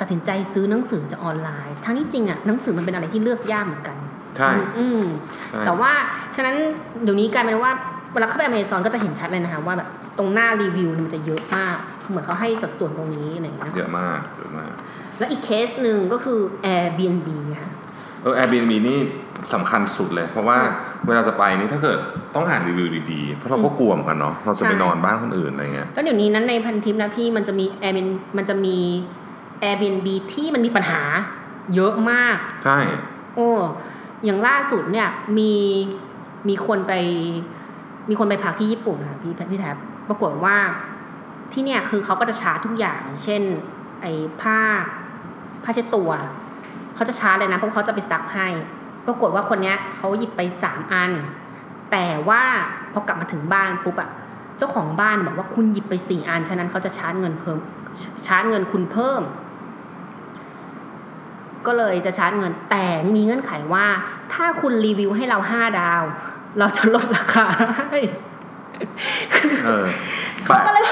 [0.00, 3.96] ตัดสินใจซื้อหนังสือจากออนไลน์ ทั้งที่จริงอะหนังสือมันเป็นอะไรที่เลือกยากเหมือนกัน
[4.36, 5.02] ใช่ อืม
[5.50, 5.92] ใช่แต่ว่า
[6.34, 6.56] ฉะนั้น
[7.02, 7.72] เดี๋ยวนี้กลายเป็นว่า
[8.14, 11.76] เวลาเข้าไปอเมซอนก็จะเห็นชัดเลยนะคะว่าแบบตรงหน้ารีวิวเนี่ยมันจะเยอะมาก
[12.10, 14.70] เหมือนเขาให้สัดส่วนตรงนี้อะไรอย่างเงี้ยเยอะมากเยอะมาก
[15.18, 16.40] แล้วอีกเคสหนึ่งก็คือ
[16.74, 17.28] Airbnb
[17.60, 17.70] ค่ะ
[18.22, 18.98] เออ Airbnb นี่
[19.54, 21.98] สำคัญสุดเลย เพราะว่าอืมเวลาจะไปนี่ถ้าเกิด
[22.34, 28.76] ต้องอ่านรีวิวดีๆ เพราะเราก็กลัวเหมือนกันเนาะเราจะไปใช่นอนบ้านคนอื่นอะไรเงี้ยแล้วเดี๋ยวนี้นั้นในพันทิปนะพี่มันจะมี Airbnb มันจะมี
[29.62, 31.02] Airbnb ที่มันมีปัญหา
[31.74, 32.78] เยอะมาก ใช่
[33.34, 33.50] โอ้
[34.24, 35.52] อย่างล่าสุดเนี่ยมี
[36.48, 36.94] มีคนไป
[38.08, 39.76] มีคนไปพักที่ญี่ปุ่นค่ะพี่พี่แท็บ
[40.08, 40.56] ปรากฏว่า
[41.52, 43.42] ที่เนี่ยคือเขาก็จะชาร์จทุกอย่าง เช่น
[44.02, 44.58] ไอ้ผ้า
[45.64, 46.10] ผ้าเช็ดตัว
[46.94, 48.48] เขาจะชาร์จเลยนะเพราะเขาจะไปซักให้
[49.06, 51.12] ปรากฏว่าคนเนี้ยเขาหยิบไปสามอัน
[51.92, 52.42] แต่ว่า
[52.92, 54.10] พอกลับมาถึงบ้านปุ๊บอะ
[54.58, 57.58] เจ้าของบ้านบอกว่าคุณหยิบไปสี่อัน ฉะนั้นเขาจะชาร์จเงินเพิ่ม
[58.26, 59.22] ชาร์จเงินคุณเพิ่ม
[61.66, 63.86] ก็เลยจะชาร์จเงินแต่มีเงื่อนไขว่า
[64.32, 66.02] ถ้าคุณรีวิวให้เราห้าดาว
[66.58, 67.46] เราจะลดราคา
[67.90, 67.98] ให้
[69.64, 69.84] เออ
[70.44, 70.84] เขาก็เลย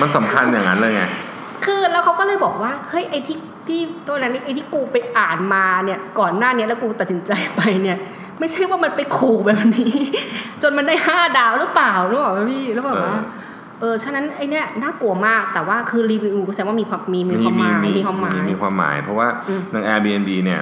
[0.00, 1.02] มันสำคัญอย่างนั้นเลยไง
[1.64, 7.98] คือแล้วเขาก็เลยบอกว่าเฮ้ยไอ้ที่ที่ตัวนั้นไอ้ที่กูไปอ่านมาเนี่ยก่อนหน้าเนี้ยแล้วกูตัดสินใจไปเนี่ย
[8.38, 9.94] ไม่ใช่ว่ามันไปขู่แบบนี้
[10.62, 13.16] จนมันได้ห้าดาวหรือเปล่าหรือเปล่าพี่แล้วแบบว่า
[13.80, 20.60] เออเออฉะนั้นไอ้เนี่ยน่ากลัวมากแต่ว่าคือรีวิวแสดงว่ามีความมีมีความหมายมีความหมายมีความหมาย เพราะว่าอืมใน Airbnb เนี่ย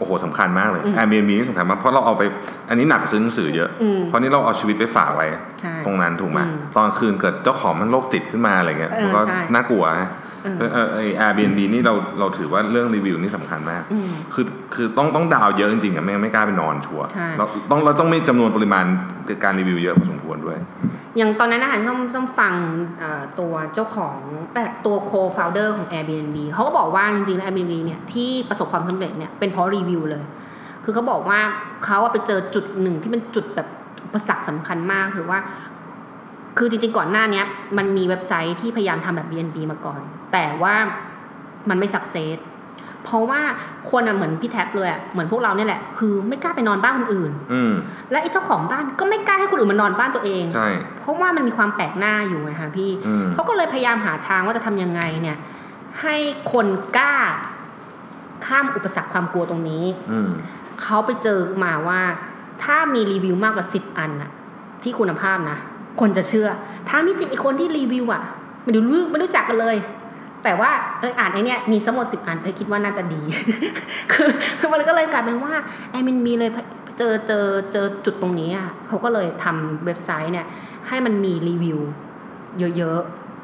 [0.00, 2.22] โอ้โหสำคัญมากเลยอืม Airbnb นี่สำคัญมากเพราะเราเอาไป
[2.68, 5.26] อันนี้หนักซื้อหนังสือเยอะอืมเพราะนี่เราเอาชีวิตไปฝากไว้
[5.60, 10.08] ใช่ตรงนั้นถูกไหมอืมตอนคืนเกิดเจ้าของมันโรคจิตขึ้นมาอะไรเงี้ยเออมันก็ใช่น่ากลัวนะ
[10.42, 18.84] เออเออเออไอ Airbnb นี่เราเราถือว่าเรื่องรีวิวนี่สำคัญมากอืมคือคือต้องต้องดาวเยอะจริงๆอะไม่งั้นไม่กล้าไปนอนชัวร์ใช่เราต้องเราต้องมีจำนวนปริมาณ
[19.44, 20.58] การรีวิวเยอะพอสมควรด้วย
[21.16, 22.54] อย่างตอนนั้นนะคะต้องต้องฟัง
[22.98, 24.16] เอ่อตัวเจ้าของ
[24.54, 30.24] แบบตัว co-founder ของ Airbnb เขาก็บอกว่าจริงๆแล้ว Airbnb เนี่ยที่ประสบความสำเร็จเนี่ยเป็นเพราะรีวิวเลย
[30.84, 31.40] คือเขาบอกว่า
[31.84, 33.68] เขาอะไปเจอจุดหนึ่งที่เป็นจุดแบบ
[34.04, 35.38] อุปสรรคสำคัญมากคือว่า
[36.58, 37.46] คือจริงๆ ก่อนหน้าเนี้ย
[37.78, 40.00] มันมีเว็บไซต์ที่พยายามทำแบบ BNB มาก่อน
[40.32, 40.74] แต่ว่า
[41.68, 42.38] มันไม่สักเซส
[43.04, 43.40] เพราะว่า
[43.90, 47.72] คนอะเหมือนพี่แท็บเลยอะเหมือนพวกเราเนี่ยแหละ คือไม่กล้าไปนอนบ้านคนอื่น อืม
[48.10, 50.68] และไอ้เจ้าของบ้านก็ไม่กล้าให้คนอื่นมานอนบ้านตัวเองใช่
[51.00, 55.36] เพราะว่ามันมีความแปลกหน้าอยู่ไงคะพี่อืมเขาก็เลยพยายามหาทางว่าจะทำยังไงเนี่ย
[56.02, 56.16] ให้
[56.52, 56.66] คน
[56.96, 57.14] กล้า
[58.46, 60.28] ข้ามอุปสรรคความกลัวตรงนี้อืม
[60.82, 62.00] เขาไปเจอมาว่า
[62.64, 64.30] ถ้ามีรีวิวมากกว่าสิบอันอะ
[64.82, 65.58] ที่คุณภาพนะ
[66.00, 66.48] คนจะเชื่อ
[66.88, 68.22] ทางที่จริงไอคนที่รีวิวอะ
[68.62, 69.76] ไม่รู้ไม่รู้จักกันเลย
[70.44, 73.22] แต่ว่าเอออ่านไอเนี้ยมีสมมติสิบอันเออคิดว่าน่าจะดี
[74.12, 75.54] คือคือมันก็เลยกลายเป็นว่า
[75.90, 76.50] แอมินมีเลย
[76.98, 80.46] เจอเจอเจอจุดตรงนี้อะเขาก็เลยทำเว็บไซต์เนี่ย
[80.88, 81.78] ให้มันมีรีวิว
[82.78, 83.00] เยอะ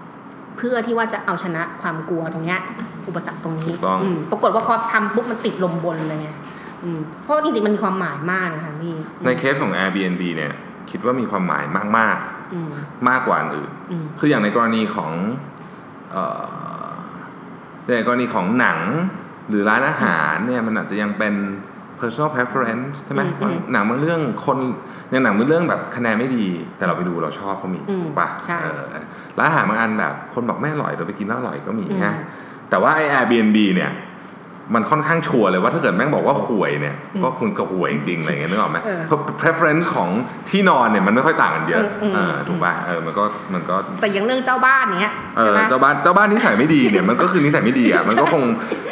[0.06, 2.60] ๆ เพื่อที่ว่าจะเอาชนะความกลัวตรงเนี้ย
[3.08, 6.28] อุปสรรคตรงนี้ถูกต้องมปรากฏว่าพอทำปุ๊บมันติดลมบนเลยไง
[6.84, 10.52] อืมเพราะว่าจริงๆมันมีความหมายมากนะคะพี่ในเคสของ Airbnb เนี่ย
[10.90, 11.64] คิดว่ามีความหมาย
[11.98, 12.16] มาก
[12.54, 15.12] อืมๆมากกว่าอันอื่นอืมคืออย่างในกรณีของ
[16.12, 16.65] เอ่อ
[17.86, 18.78] ในกรณีของหนัง
[19.48, 21.34] หรือร้านอาหารเนี่ยมันอาจจะยังเป็น
[22.00, 24.58] personal preference ใช่ไหมอืมอืมหนังบางเรื่องคน
[25.10, 28.82] อย่างหนังบางเรื่องแบบคะแนนไม่ดี แต่เราไปดูเราชอบก็มีอืมถูกปะใช่เออ
[29.38, 32.14] ร้านอาหารบางอันแบบคนบอกไม่อร่อยแต่ไปกินแล้วอร่อยก็มีอืมนะ
[32.70, 33.90] แต่ว่าไอ้ Airbnb เนี่ย
[34.74, 40.08] มันค่อนข้างชัวร์เลยว่าถ้าเกิดแม่งบอกว่าห่วยเนี่ย ก็คุณก็ห่วยจริงๆอะไรอย่างเงี้ยนึกออกไหมเออเพราะ preference ของ
[40.50, 43.24] ที่นอนเนี่ยมันไม่ค่อยต่างกันเยอะอืมอืมเออถูกป่ะเออมันก็
[43.54, 48.42] มันก็แต่อย่างเรื่องเจ้าบ้านเนี้ยเอใช่อไหมเจ้าบ้านเจ้าบ้านนิสัยไม่ดีเนี่ยมันก็คือนิสัยไม่ดีอะมันก็คง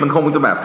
[0.02, 0.58] มันคงจะแบบ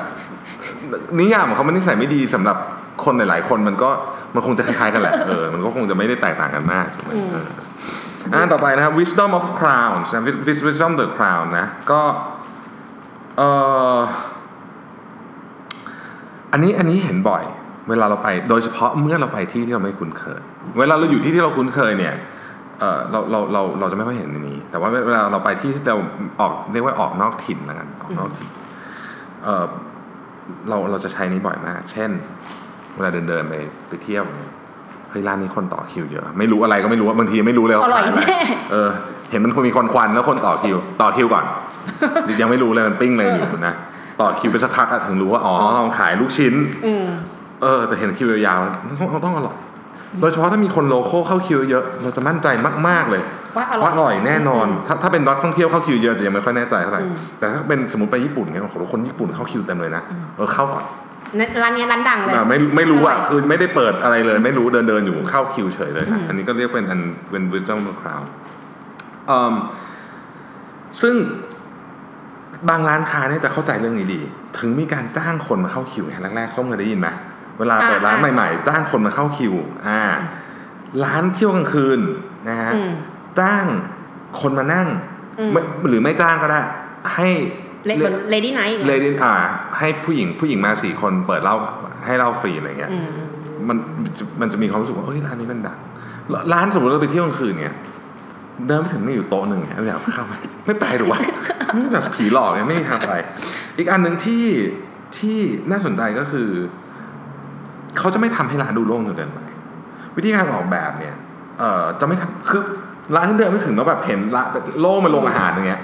[1.19, 2.57] นิยามของเขามันนิสัยไม่ดีสำหรับ
[3.03, 3.89] คนหลายๆคนมันก็
[4.35, 7.47] มันคงจะคล้ายๆกันแหละเออมันก็คงจะไม่ได้แตกต่างกันมากถูกไหมเออ
[8.33, 12.01] อ่าต่อไปนะครับ wisdom of crowns นะ Wis- wisdom the crown นะก็
[13.37, 13.41] เอ
[13.95, 13.97] อ
[16.51, 17.43] อันนี้อันนี้เห็นบ่อย
[17.89, 20.41] เวลาเราไป โดยเฉพาะเมื่อเราไปที่ที่เราไม่คุ้นเคย
[20.79, 22.13] เวลาเราอยู่ที่ที่เราคุ้นเคยเนี่ย
[22.79, 25.97] เออเราเราเราเราจะไม่ค่อยเห็นในนี้ แต่ว่าเวลาเราไปที่ที่เรา
[26.39, 28.49] ออกเรียกว่าออกนอกถิ่นแล้วกันออกนอกถิ่น
[29.43, 29.65] เออ
[30.69, 32.09] เราเราจะใช้นี้บ่อยมาก เช่น
[32.95, 33.53] เวลาเดินเดินไป
[33.87, 34.51] ไปเที่ยวเนี่ย
[35.09, 38.89] เฮ้ยร้านนี้คนต่อคิวเยอะ ไม่รู้อะไรก็ไม่รู้บางทีไม่รู้เลยว่าอร่อยขายอะไรแน่เออ
[39.31, 41.45] เห็นมันคงมีควันควันๆแล้วคนต่อคิว ต่อคิวก่อน
[42.41, 43.73] ยังไม่รู้เลยมันปิ้งเลยอยู่นะ
[44.19, 45.55] ต่อคิวไปสักพักอะถึงรู้ว่าอ๋อ
[45.99, 46.53] ขายลูกชิ้น
[46.85, 47.05] อืม
[47.61, 49.57] เออ แต่เห็นคิวยาวๆต้องต้องอร่อย
[50.21, 52.47] โดยเฉพาะถ้ามีคนโลโก้เข้าคิวเยอะ เราจะมั่นใจ
[52.87, 53.21] มาก ๆ เลย
[53.57, 60.03] ว่าอร่อยว่าอร่อยแน่นอน ถ้าถ้าเป็นนักท่องเที่ยวเข้าคิวเยอะจะยังไม่ค่อยแน่ใจเท่าไหร่อืมแต่ถ้าเป็นสมมติไปญี่ปุ่นเงี้ยโอ้โหคนญี่ปุ่นเข้าคิวเต็มเลยนะ
[60.35, 60.83] เออเข้าก่อน
[61.63, 66.99] ร้านเนี้ยร้านดังเลยอ่าไม่ไม่รู้อะอร่อยคือไม่ได้เปิดอะไรเลย ไม่รู้เดินเดินอยู่เข้าคิวเฉยเลยนะอืมอันนี้ก็เรียกเป็นอัน
[67.31, 68.25] เป็น wisdom of crowd
[69.29, 69.53] อืม
[71.01, 71.15] ซึ่ง
[72.69, 74.21] บางร้านค้าเนี่ยจะเข้าใจเรื่องนี้ดี
[74.57, 77.07] ถึงมีการจ้างคนมาเข้าคิวไงแรกๆส้มเคยได้ยินไหม
[77.59, 79.53] เวลาเปิดร้านใหม่ ๆ จ้างคนมาเข้าคิว
[79.87, 80.01] อ่า
[81.03, 81.99] ร้านเที่ยวกลางคืน
[82.49, 82.91] นะฮะอืม
[83.39, 83.65] จ้าง
[84.41, 84.87] คนมานั่ง
[85.39, 86.59] อืมไม่หรือไม่จ้างก็ได้
[87.15, 87.27] ให้
[87.85, 87.91] เล
[88.29, 89.33] lady night ladyอ่า
[89.79, 91.55] ให้ผู้หญิงผู้หญิงมาสี่คนเปิดเหล้า
[92.05, 93.09] ให้เหล้าฟรีอะไรเงี้ยอืม
[93.67, 93.77] มัน
[94.41, 95.79] มันจะมีความรู้สึกว่าเฮ้ยร้านนี้มันดัง
[96.53, 97.75] ร้านสมมติเราไปเที่ยวกลางคืนเนี่ย
[98.67, 100.33] เดินไปถึงไม่อยู่โต๊ะหนึ่งเนี่ยอยากเข้าไป
[100.65, 101.19] ไม่ไปหรอวะ
[101.93, 103.13] แบบผีหลอกเนี่ยไม่มีทางไป
[103.77, 104.45] อีกอันหนึ่งที่
[105.17, 105.37] ที่
[105.71, 106.49] น่าสนใจก็คือ
[107.97, 109.39] เขาจะไม่ทำให้ร้านดูโล่งจนเกินไป
[110.15, 111.15] วิธีการออกแบบเนี่ย
[111.59, 112.61] เอ่อจะไม่ทำคือ
[113.15, 114.47] ร้านที่เดินไม่ถึงแล้วแบบเห็นร้าน
[114.81, 115.81] โล่งเป็นโรงอาหารอย่างเงี้ย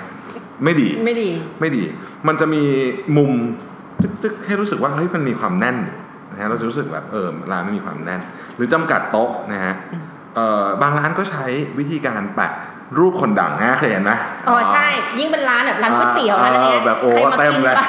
[0.64, 1.30] ไม่ดีไม่ดี
[1.62, 1.84] ไม่ดี
[2.28, 2.64] มันจะมี
[3.18, 3.32] มุม
[4.02, 5.96] จึ๊กๆให้รู้สึกว่าเฮ้ยมันมีความแน่นอยู่
[6.32, 8.22] นะฮะเราจะรู้สึกแบบเออร้านไม่มีความแน่น
[8.56, 10.02] หรือจำกัดโต๊ะนะฮะเอ่อ
[10.82, 11.46] บางร้านก็ใช้
[11.80, 12.54] วิธีการแปะ
[12.98, 14.12] รูปคนดังนะเคยเห็นไหม
[14.48, 14.86] อ๋อใช่
[15.20, 17.88] ยิ่งเป็นร้านแบบร้านก๋วยเตี๋ยวอะไรเงี้ยเออแบบโอ้ใครมาเต็มกินเลยปะ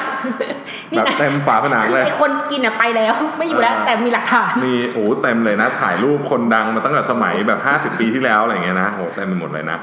[0.91, 7.59] นี่แบบนะเต็มฝาผนังคือเลยไอคนกินอะไปแล้ว ไม่อยู่แล้วเออแต่มีหลักฐานมีโอ้เต็มเลยนะ ถ่ายรูปคนดังมาตั้งแต่สมัยแบบ
[7.93, 9.77] 50ปีที่แล้วอะไรเงี้ยนะโอ้เต็มไปหมดเลยนะ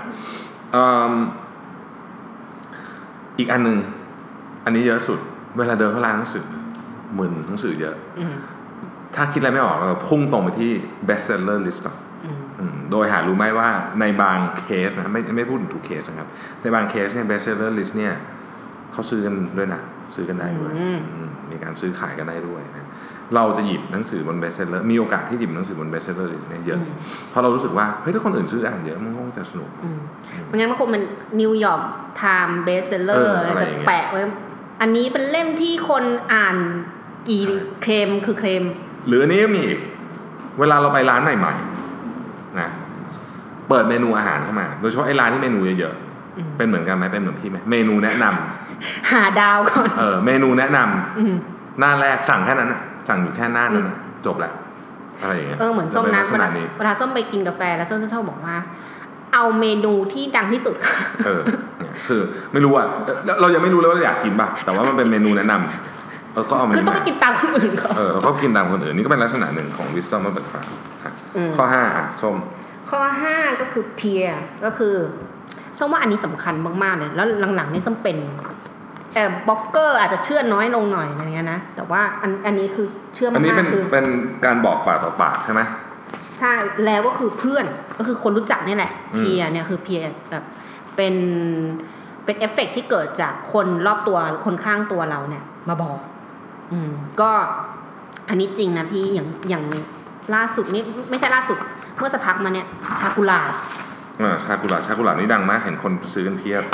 [0.73, 1.13] เอิ่ม
[3.39, 3.79] อีกอันหนึ่ง
[4.65, 5.19] อันนี้เยอะสุด
[5.57, 6.45] เวลาเดินเข้าร้านหนังสือ
[7.19, 8.35] มึนหนังสือเยอะอืม
[9.15, 10.73] ถ้าคิดอะไรไม่ออกเราพุ่งตรงไปที่
[11.09, 12.04] best seller list ก่อนอืมอืม
[12.91, 13.69] โดยหารู้ไหมว่า
[14.01, 16.29] ในบางเคสนะไม่ไม่พูดถึงทุกเคสนะครับ
[16.63, 18.13] ในบางเคสเนี่ย best seller list เนี่ย
[18.93, 19.81] เขาซื้อกันด้วยนะ
[20.15, 22.89] ซื้อกันได้ด้วยอืมอืมมีการซื้อขายกันได้ด้วยนะ
[23.35, 26.81] เราจะหยิบหนังสือบน best seller มีโอกาสที่หยิบหนังสือบน best seller list เนี่ยเยอะ
[27.31, 29.99] เพราะเรารู้สึกว่าเฮ้ยถ้าคนอื่นซื้ออ่านเยอะมันคงจะสนุกอืม
[30.47, 31.05] ไม่งั้นมันคงเป็น
[31.41, 31.83] New York
[32.19, 34.21] Times Best Seller อะไรอะไรจะอย่างเงี้ยแปะไว้
[34.81, 36.57] อันนี้เป็นเล่มที่คนอ่าน
[37.29, 38.65] กี่ใช่เคลมคือเคลม
[39.07, 39.79] หรืออันนี้ก็มีอีก
[40.59, 41.74] เวลาเราไปร้านใหม่ๆ
[42.61, 42.69] นะ
[43.69, 45.95] เปิดเมนูอาหารเข้ามา โดยเฉพาะไอ้ร้านที่เมนูเยอะ
[46.39, 51.35] อืมๆเป็นเหมือนกันไหมเป็นเหมือนพี่ไหมเมนูแนะนำหาดาวก่อนเออเมนูแนะนำอืม
[51.81, 54.53] หน้าแรกสั่งแค่นั้นน่ะสั่งอยู่แค่หน้านั้นน่ะจบแล้ว
[55.23, 58.57] อะไรอย่างเงี้ยเออเหมือนส้มจะเป็นะลักษเวณะลานี้เวลาส้มไปกินกาแฟแล้วส้มจะชอบบอกว่า
[59.35, 61.41] เอาเมนูที่ดังที่สุดค่ะเออ
[61.79, 62.21] เนี่ยคือ
[62.53, 65.94] ไม่รู้อะเอ่อเรายังไม่รู้เลยว่าเราอยากกินป่ะแต่ว่ามันเป็นเมนูแนะนำ
[66.35, 72.37] เออก็เอาเมคือนูต้องไปกินตามคนอื่นเขาเออเราก็กินตามคนอื่นนี่ก็เป็นลักษณะหนึ่งของ wisdom of the crowd ครับอืมข้อห้าอะส้ม
[72.91, 74.33] ข้อห้าก็คือ peer
[74.65, 74.95] ก็คือ
[75.79, 78.19] ส้มว่าอันนี้สำคัญมากๆเลย แล้วหลังๆนี่ส้มเป็น
[79.15, 84.07] แต่บล็อกเกอร์อาจจะเชื่อน้อยลงหน่อยอะไรเงี้ยนะแต่ว่าอันอันนี้คือเชื่ออันนี้มาเป็กนๆคือเป็น
[84.45, 85.61] การบอกปากต่อปากใช่ไหม
[86.39, 86.53] ใช่
[86.85, 87.65] แล้วก็คือเพื่อน
[87.99, 90.45] ก็คือคนรู้จักนี่แหละอืมเพียเนี่ยคือเพียแบบ
[90.97, 91.15] เป็น
[92.25, 95.99] เป็นเอฟเฟกต์ที่เกิดจากคนรอบตัวคนข้างตัวเราเนี่ย มาบอก
[96.73, 97.31] อืมก็
[98.29, 99.65] อันนี้จริงนะพี่อย่างอย่าง
[100.35, 101.59] ล่าสุดนี่ไม่ใช่ล่าสุด
[101.99, 102.67] เมื่อสักพักมาเนี่ย
[103.01, 103.53] ชากุลาบ
[104.21, 106.65] อ่าชากุระชากุระนี่ดังมากเห็นคนซื้อกันเพียบ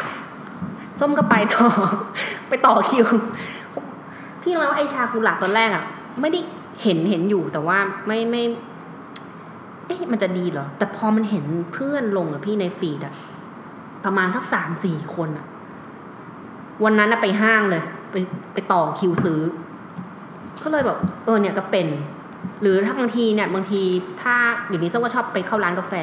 [1.00, 1.66] ส้มก็ไปต่อ
[2.48, 3.06] ไปต่อคิว
[4.42, 5.84] พี่รู้ไหมว่าไอชากุหลาบตอนแรกอะ
[6.20, 6.40] ไม่ได้
[6.82, 8.42] เห็นเห็นอยู่แต่ว่าไม่ไม่
[9.86, 13.14] เอ๊ะมันจะดีเหรอ แต่พอมันเห็นเพื่อนลงอะพี่ในฟีดอะ
[14.04, 15.46] ประมาณสักสามสี่คนอะ
[16.84, 18.16] วันนั้นอะไปห้างเลย ไป
[18.52, 19.40] ไปต่อคิวซื้อ
[20.62, 21.86] ก็เลยแบบเออเนี่ยก็เป็น
[22.62, 23.80] หรือถ้าบางทีเนี่ยบางที
[24.22, 24.34] ถ้า
[24.68, 25.94] เดี๋ยวนี้ส้มก็ชอบไปเข้าร้านกาแฟ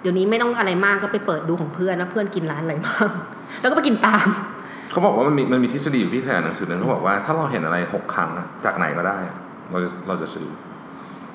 [0.00, 3.08] เดี๋ยวนี้ไม่ต้องอะไรมากก็ไปเปิดดูของเพื่อนว่าเพื่อนกินร้านอะไรบ้าง
[3.60, 4.26] แล้วก็ไปกินตาม
[4.90, 9.36] เขาบอกว่ามันมีมันมีทฤษฎีอยู่พี่เคยอ่านหนังสือหนึ่งเขาบอกว่าถ้าเราเห็นอะไรหกครั้งอะจากไหนก็ได้อะ
[9.70, 10.46] เราจะเราจะซื้อ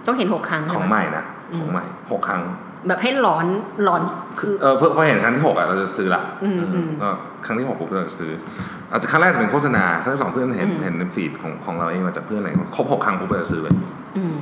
[0.07, 1.23] ต้องเห็นหกครั้งขใช่องไหมใหม่นะ
[1.57, 2.41] ของใหม่หกครั้ง
[2.87, 3.45] แบบให้หลอน
[3.83, 4.01] หลอน
[4.39, 7.09] คือเออเพื่อพอเห็นครั้งที่หกอะเราจะซื้อละอืมอืมก็
[7.45, 8.31] ครั้งที่หกปุ๊บเราจะซื้อ
[8.91, 13.73] อาจจะครั้งแรกจะเป็นโฆษณาครั้งที่สองเพื่อนเห็นอืมเห็นในฟีดของของเราเองมาจากเพื่อนอะไรครบหกครั้งปุ๊บเราจะซื้อเลย
[14.17, 14.35] อืม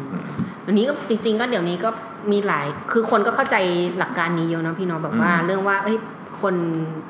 [0.63, 1.89] เดี๋ยวนี้ก็จริง ๆ ก็เดี๋ยวนี้ก็
[2.31, 3.55] มีหลายคือคนก็เข้าใจ
[3.97, 5.97] หลักการนี้เยอะเนาะพี่เนอะแบบว่าอืมเรื่องว่าเอ้ย
[6.41, 6.55] คน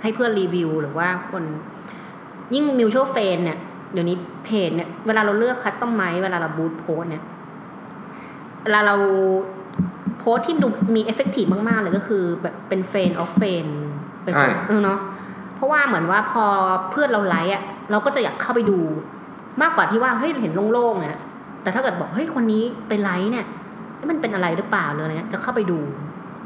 [0.02, 1.44] ให้เพื่อนรีวิวหรือว่าคน
[2.54, 3.58] ยิ่งมิวช a l เฟนเนี่ย
[3.94, 7.24] เดี๋ยวนี้เพจเนี่ยเวลาเราเลือก customize เวลาเรา boost post เนี่ย
[8.63, 8.96] เวลาเรา
[10.21, 13.65] โพสต์ที่ดูมี effective มากๆเลยก็คือแบบเป็น friend of friend
[14.23, 14.99] เป็นใช่เออเนาะ
[15.55, 16.43] เพราะว่าเหมือนว่าพอ
[16.91, 18.79] เพื่อนเราไลค์อะเราก็จะอยากเข้าไปดู
[19.62, 21.19] มากกว่าที่ว่าเฮ้ยเห็นโล่งๆอะ
[21.63, 23.45] แต่ถ้าเกิดบอกเฮ้ยคนนี้ไปไลค์เนี่ย
[23.95, 25.79] เอ๊ะมันเป็นอะไรหรือเปล่าหรืออะไรเงี้ยจะเข้าไปดู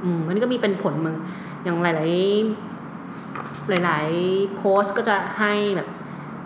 [0.04, 1.18] อืมอันนี้ก็มีเป็นผลมือ
[1.64, 5.88] อย่างหลาย ๆ หลาย ๆ โพสต์ก็จะให้แบบ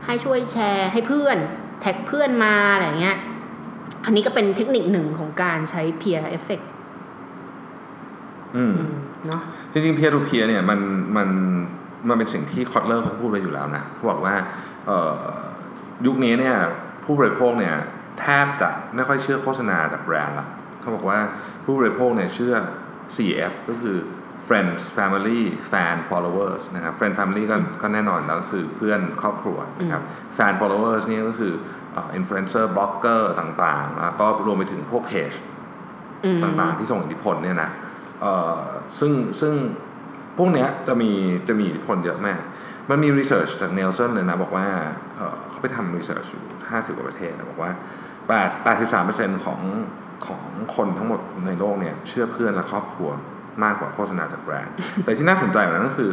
[0.06, 1.38] ให้ช่วยแชร์ให้เพื่อน
[1.82, 3.18] แท็กเพื่อนมาอะไรเงี้ย
[4.06, 6.66] อันนี้ก็เป็นเทคนิคหนึ่งของการใช้ peer effect
[8.58, 8.90] อืมอืม
[9.28, 10.80] เนาะจริงๆ peer to peer เนี่ยมัน
[11.18, 11.30] มัน
[12.10, 14.36] มันเป็นสิ่งที่คอตเลอร์เขาพูดไว้อยู่แล้วนะเขาบอกว่า
[14.88, 15.24] เอ่อ
[16.06, 16.56] ยุคนี้เนี่ย
[17.04, 17.76] ผู้บริโภคเนี่ย
[18.20, 20.48] แทบจะไม่ค่อยเชื่อโฆษณาจากแบรนด์ละ
[20.82, 21.20] เขาบอกว่า
[21.64, 22.56] ผู้บริโภคเนี่ยเชื่อ
[23.16, 23.98] 4F ก็คือ
[24.48, 30.04] friends family fan followers นะครับ friend family ก็ก็แน่นอนแล้วก็คือเพื่อนครอบครัวนะครับ
[30.38, 31.54] fan followers นี่ก็คือ
[31.94, 35.32] เอ่อ influencer blogger ต่างๆ แล้วก็รวมไปถึงพวกเพจ
[36.26, 37.89] อืมต่างๆ ที่ส่งอิทธิพลเนี่ยนะเอ่อ
[39.00, 39.54] ซึ่งซึ่ง
[40.38, 41.12] พวกเนี้ยจะมี
[41.48, 42.40] จะมีอิทธิพลเยอะมาก
[42.90, 44.68] มันมี research จาก Nielsen เลยนะ บอกว่า
[45.16, 47.72] เเขาไปทำ research อยู่ 50 กว่าประเทศนะบอกว่า
[48.28, 49.62] 8 83%ของ
[50.26, 50.44] ของ
[50.76, 53.10] คนทั้งหมดในโลกเนี่ย เชื่อเพื่อนและครอบครัว
[53.64, 56.12] มากกว่าโฆษณาจากแบรนด์ แต่ที่น่าสนใจกว่านั้นก็คือ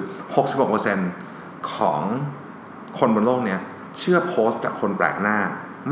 [1.05, 2.03] 66%ของ
[2.99, 3.61] คนบนโลกเนี่ย
[4.01, 5.38] เชื่อโพสต์จากคนแปลกหน้า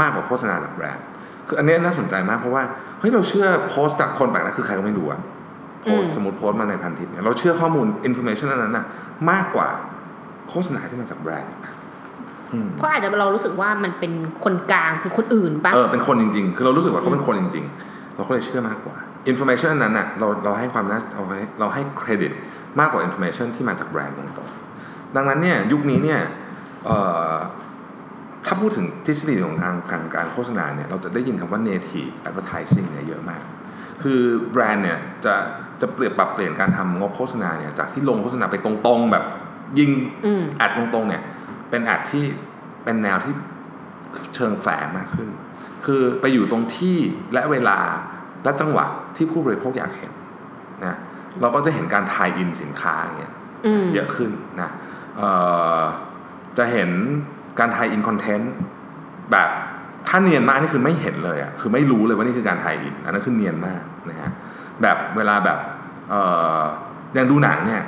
[0.00, 1.04] มากกว่าโฆษณาจากแบรนด์
[1.48, 2.62] คืออันนี้น่าสนใจมากเพราะว่า
[2.98, 5.20] เฮ้ยเราเชื่อโพสต์จากคนแปลกหน้าคือใครก็ไม่รู้อะ
[5.84, 8.84] โพสต์อืมสมมติโพสต์มาในพันทิปเนี่ยเราเชื่อข้อมูล information อันนั้นน่ะ
[9.30, 9.68] มากกว่า
[10.48, 11.72] โฆษณาที่มาจากแบรนด์อีกนะ
[12.52, 14.12] อืมเพราะอาจจะเรารู้สึกว่ามันเป็น
[14.44, 18.96] คนกลางคือคนอื่นปะเออเป็นคนจริง ๆ คือเรารู้สึกว่าเขาเป็นคนจริง ๆ เราก็เลยเชื่อมากกว่า
[19.28, 22.32] information นั้นน่ะเราเราให้ความน่าเราให้เราให้เครดิต
[22.80, 26.20] มากกว่า information ที่มาจากแบรนด์ตรงๆดังนั้นเนี่ยยุคนี้เนี่ย
[26.84, 26.98] เอ่
[27.32, 27.34] อ
[28.46, 33.44] ถ้าพูดถึงทฤษฎีของการการการโฆษณาเนี่ยเราจะได้ยินคำว่า native advertising เนี่ยเยอะมาก
[34.02, 34.20] คือ
[34.52, 35.34] แบรนด์เนี่ยจะ
[35.80, 39.24] จะเปลี่ยนปรับเปลี่ยนการทำงบโฆษณาเนี่ยจากที่ลงโฆษณาไปตรงๆ แบบ
[39.78, 39.90] ยิง
[40.26, 41.22] อืมแอดตรงๆเนี่ย
[41.70, 42.24] เป็นแอดที่
[42.84, 43.34] เป็นแนวที่
[44.34, 45.28] เชิงแฝงมากขึ้น
[45.86, 46.98] คือไปอยู่ตรงที่
[47.32, 47.78] และเวลา
[48.44, 50.12] และจังหวะที่ผู้บริโภคอยากเห็น
[50.84, 50.96] นะ
[51.40, 53.32] เราก็จะเห็นการทายอินสินค้าอย่างเงี้ย
[53.66, 54.70] อืมเยอะขึ้นนะ
[55.16, 55.30] เอ่
[55.78, 55.80] อ
[56.58, 56.90] จะเห็น
[57.58, 58.52] การไทยอินคอนเทนต์
[59.32, 59.50] แบบ
[60.08, 64.30] ถ้าเนียนมากนี่คือไม่เห็นเลยอะคือไม่รู้เลยว่านี่คือการไทยอินอันนั้นคือเนียนมากนะฮะ
[64.82, 65.58] แบบเวลาแบบ
[66.10, 66.20] เอ่
[66.58, 66.60] อ
[67.14, 67.82] อย่างดูหนังเนี่ย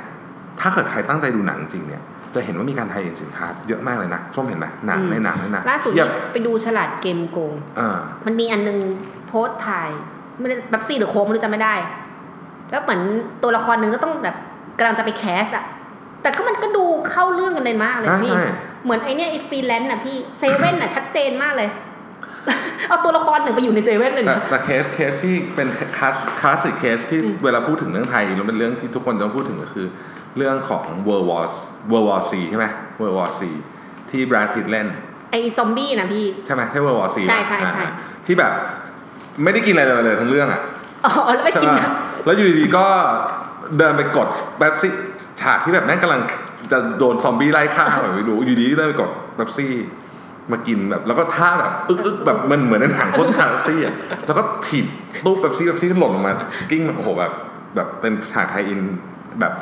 [0.59, 2.03] ถ้าเกิดใครตั้งใจดูหนังจริงเนี่ย
[2.35, 8.77] จะเห็นว่ามีการไทยอินสินค้าเยอะมากเลยนะส้มเห็นไหมหนังอืมในหนังในหนังล่าสุดเทีนี้ยบไปดูฉลาดเกมโกงเออมันมีอันนึง
[9.27, 9.89] โพสต์ถ่าย
[10.39, 11.75] ไม่ได้แบบซี่หรือโค้งไม่รู้จำไม่ได้
[12.71, 13.01] แล้วเหมือน
[13.43, 14.35] ตัวละครหนึ่งก็ต้องแบบ
[14.77, 15.65] กำลังจะไป cast อะ
[16.21, 21.69] แต่ก็มันก็ดูเข้าเรื่องกันเลยมากเลยใช่พี่ใช่เหมือนไอเนี้ยไอฟรีแลนซ์อะพี่เซเว่นอะชัดเจนมากเลย
[22.89, 29.87] เอาตัวละครหนึ่งไปอยู่ในเซเว่นเลยแต่นะแต่เคสเคสที่เป็น class classic case ที่เวลาพูดถึงเรื่อง tie-in แล้วเป็นเรื่องที่ทุกคนต้องพูดถึงก็คือ
[30.37, 31.43] เรื่องของ World War
[31.91, 32.65] World War C ใช่ไหม
[32.99, 33.41] World War C
[34.09, 34.87] ที่แบรดพิตเล่น
[35.31, 37.91] ไอซอมบี้นะพี่ ใช่ไหมใช่ World War C ใช่ใช่ใช่อ่า
[38.25, 38.53] ที่แบบ
[39.43, 40.61] ไม่ได้กินอะไรเลยเลยทั้งเรื่องอะ
[41.05, 41.79] อ๋อแล้วไปใช่กินไหม
[42.25, 42.85] แล้วอยู่ดีๆก็
[43.77, 44.27] เดินไปกด
[44.59, 44.91] แบบซี่
[45.41, 46.21] ฉากที่แบบแม่งกำลัง
[46.71, 49.71] จะโดนซอมบี้ไล่ฆ่าแบบไม่รู้อยู่ดีๆเดินไปกดแบบซี่
[50.51, 54.85] มากินแบบ แล้วก็ท่าแบบอึกอึกแบบมันเหมือนในหนังโฆษณาแบบซี่อะแล้วก็ถีบ
[55.25, 56.33] ตู้แบบซี่แบบซี่หล่นลงมา
[56.71, 57.31] กิ้งแบบโอ้โหแบบ
[57.75, 58.79] แบบเป็นฉากไทยอิน
[59.39, 59.53] แบบ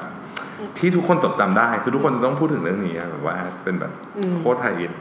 [0.79, 4.91] ที่ทุกคนจดจำได้ คือทุกคนต้องพูดถึงเรื่องนี้อะแบบว่าเป็นแบบอืมโคตร tie-in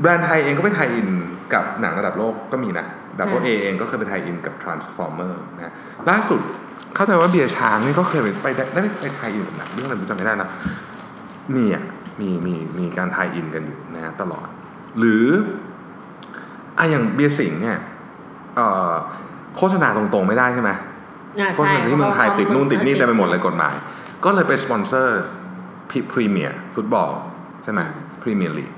[0.00, 1.08] แบรนด์ไทยเองก็ไป tie-in
[1.54, 2.86] กับหนังระดับโลกก็มีนะ
[3.18, 5.72] ดับเบิลเอเองก็เคยไปไทยอินกับ Transformer นะ
[6.10, 6.40] ล่าสุด
[6.94, 10.48] เข้าใจว่าเบียร์ช้างนี่ก็เคยไปไปได้ได้ไป tie-in กับหนังเรื่องอะไรผมจำไม่ได้นะ
[11.56, 11.82] มีอะ
[12.20, 14.48] มีมีมีการ tie-in กันอยู่นะฮะตลอด
[14.98, 15.24] หรือ
[16.78, 17.78] อะอย่างเบียร์สิงห์เนี่ย
[18.56, 18.92] เอ่อ
[19.56, 20.70] โฆษณาตรงๆไม่ได้ใช่ไหม
[21.40, 23.74] อ่าโฆษใช่ณาที่เมืองไทยติดนู่นติดนี่เออเต็มไปหมดเลยกฎหมาย
[24.24, 25.20] ก็เลยไปสปอนเซอร์
[26.12, 27.10] พรีเมียร์ฟุตบอล
[27.62, 27.80] ใช่ไหม
[28.22, 28.72] พรีเมียร์ลีก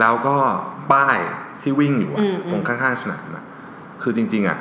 [0.00, 0.36] แล้วก็
[0.92, 1.18] ป้าย
[1.60, 3.44] ที่วิ่งอยู่อะอืมอืมตรงข้างๆสนามอะ
[4.02, 4.58] คือจริง ๆอะ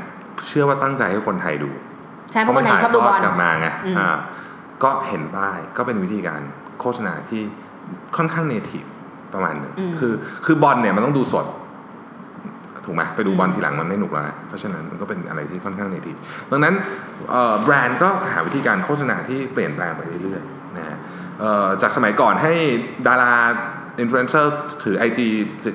[0.48, 1.70] เชื่อว่าตั้งใจให้คนไทยดู
[2.32, 4.18] ใช่เพราะคนไทยชอบดูบอลกลับมาไงอืมอ่า
[4.84, 6.42] ก็เห็นป้ายก็เป็นวิธีการ
[6.80, 7.42] โฆษณาที่
[8.18, 8.86] ค่อนข้าง native
[9.34, 10.14] ประมาณหนึ่งคือ
[10.46, 11.46] คือบอลเนี่ยมันต้องดูสด
[12.86, 16.16] ถูกไหมไปดูบอลทีหลังมันไม่หนุกแล้วเพราะฉะนั้นมันก็เป็นอะไรที่ค่อนข้าง native
[16.52, 16.76] ดังนั้น
[17.32, 20.98] เอ่อแบรนด์ก็หาวิธีการโฆษณาที่เปลี่ยนแปลงไปเรื่อยๆนะฮะ
[21.40, 22.54] เอ่อจากสมัยก่อนให้
[23.08, 23.34] ดารา
[24.00, 25.20] อินฟลูเอนเซอร์ถือ IG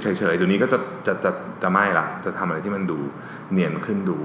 [0.03, 1.31] เฉยๆเดี๋ยวนี้ก็จะจะจะ
[1.63, 2.99] จะไม่ละ จะทำอะไรที่มันดู
[3.53, 4.19] เนียนขึ้นดู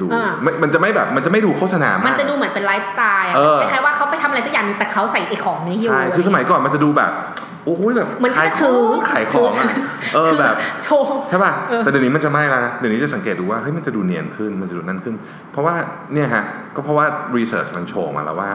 [0.00, 7.12] ดูอ่าไม่มันจะไม่แบบมันจะไม่ดูโฆษณามาก มันจะดูเหมือนเป็นไลฟ์สไตล์อะเออคล้ายๆว่าเขาไปทำอะไรสักอย่างหนึงแต่เขาใส่ไอ้ของนี้อยู่ ใช่ คือสมัยก่อนมันจะดูแบบ
[7.47, 9.68] โอ้ยแบบเหมือนขายแค่ขถือองขายของอะ
[10.14, 10.54] เออแบบ
[10.84, 15.14] โชว์ใช่ป่ะเออแต่เดี๋ยวนี้มันจะไม่แล้วนะเดี๋ยวนี้จะสังเกตดูว่าเฮ้ยมันจะดูเนียนขึ้นมันจะดูนั่นขึ้น
[15.52, 15.74] เพราะว่า
[16.12, 16.44] เนี่ยฮะ
[16.76, 18.50] ก็เพราะว่า research มันโชว์มาแล้วว่า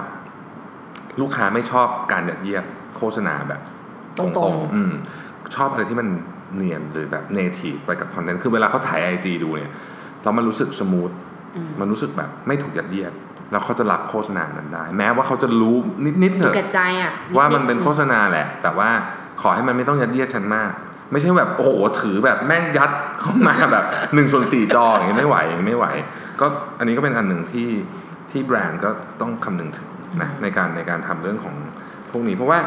[1.21, 2.63] ลูกค้าไม่ชอบการยัดเยียด
[2.97, 3.61] โฆษณาแบบ
[4.17, 4.93] ตตรรงงๆอืม
[5.55, 6.07] ชอบอะไรที่มัน
[6.55, 9.71] เนียนหรือแบบ native ไปกับคอนเทนต์คือเวลาเขาถ่าย IG ดูเนี่ย
[10.23, 11.11] แล้วมันรู้สึก smooth
[11.55, 13.13] อืมมันรู้สึกแบบไม่ถูกยัดเยียด
[13.51, 15.75] แล้วเขาจะรับโฆษณานั้นได้ แม้ว่าเขาจะรู้
[16.23, 18.89] นิดๆเถมีอะกระจายอะว่ามันเป็นโฆษณาแหละ แต่ว่า
[19.41, 20.71] ขอให้มันไม่ต้องยัดเยียดฉันมาก
[21.11, 25.87] ไม่ใช่แบบโอ้โหถือแบบแม่งยัดเข้ามาแบบ1นส่วนสี่จออย่างนี้ไม่ไหวอย่างนี้ไม่ไหว
[26.41, 26.45] ก็
[26.79, 27.69] อันนี้ก็เป็นอันหนึ่งที่
[28.31, 28.89] ที่แบรนด์ก็
[29.21, 29.89] ต้องคำนึงถึง
[30.21, 31.55] นะในการในการทำเรื่องของ
[32.11, 32.59] พวกนี้ เพราะว่า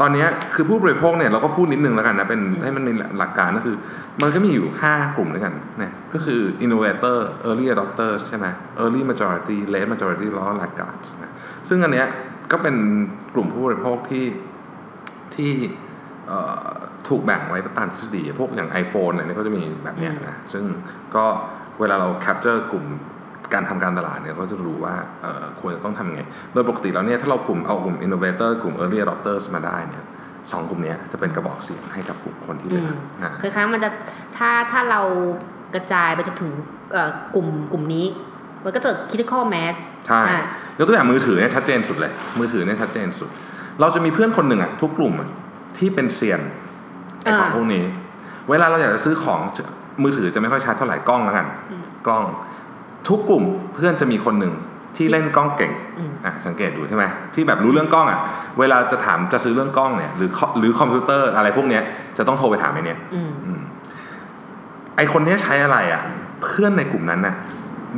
[0.00, 3.76] ตอนเนี้ยคือผู้บริโภคเนี่ยเราก็พูดนิดนึงแล้วกันนะเป็นให้มันมีหลักการก็คือ
[4.22, 8.46] มันก็มีอยู่ 5 กลุ่มด้วยกันนะก็คือ innovator early adopters ใช่ไหม
[8.82, 11.32] early majority late majority แล้วก็ laggards นะ
[11.68, 12.06] ซึ่งอันเนี้ย
[12.52, 12.76] ก็เป็น
[13.34, 14.26] กลุ่มผู้บริโภคที่
[15.34, 15.52] ที่
[16.26, 16.72] เอ่อ
[17.08, 20.64] ถูกแบ่งไว้ตามทฤษฎีพวกอย่าง iPhone อะไรเนี่ยก็จะมีแบบเนี้ยนะซึ่ง
[21.16, 21.24] ก็
[21.80, 22.84] เวลาเรา capture กลุ่ม
[23.52, 30.04] การทำการตลาดเนี่ยก็จะรู้ว่าเอ่อควรจะต้องทำยังไง โดยปกติแล้วเนี่ยถ้าเรากลุ่มเอากลุ่ม innovator กลุ่ม early adopters มาได้เนี่ย
[30.52, 32.88] สองกลุ่มเนี้ยจะเป็นกระบอกเสียงให้กับกลุ่มคนที่เหลือ
[33.22, 33.90] อ่าคล้ายๆมันจะ
[34.36, 35.00] ถ้าถ้าเรา
[35.74, 36.52] กระจายไปจนถึง
[36.92, 38.06] เอ่อกลุ่มกลุ่มนี้
[38.64, 40.44] มันก็จะ critical mass ใช่อะ
[40.78, 43.28] ยกตัวอย่างมือถือเนี่ยชัดเจนสุดเลย มือถือเนี่ยชัดเจนสุด
[43.80, 45.28] เราจะมีเพื่อนคนหนึ่งอะทุกกลุ่มอะ
[45.78, 46.40] ที่เป็นเซียน
[47.22, 47.84] ไอ้ของพวกนี้
[48.50, 49.40] เวลาเราอยากจะซื้อของ
[50.02, 51.46] มือถือจะไม่ค่อยชัดเท่าไหร่กล้องแล้วกัน
[52.06, 52.24] กล้อง
[53.08, 54.54] ทุกกลุ่มเพื่อนจะมีคนหนึ่ง
[54.96, 58.18] ที่เล่นกล้องเก่งอืมอะสังเกตดูใช่ไหมที่แบบรู้เรื่องกล้องอะ
[58.58, 61.82] เวลาจะถามจะซื้อเรื่องกล้องเนี่ยหรือหรือคอมพิวเตอร์อะไรพวกเนี้ย
[62.18, 63.60] จะต้องโทรไปถามไอ้เนี่ยอืมอืม
[64.96, 66.02] ไอคนเนี้ยใช้อะไรอะ
[66.42, 67.34] เพื่อนในกลุ่มนั้นน่ะ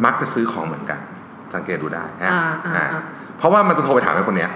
[0.05, 0.99] มักจะซื้อของเหมือนกัน
[1.55, 3.03] สังเกตดูได้นะอ่าอ่าอ่าอ่า
[3.39, 4.51] เพราะว่ามันจะโทรไปถามไอคนเนี้ย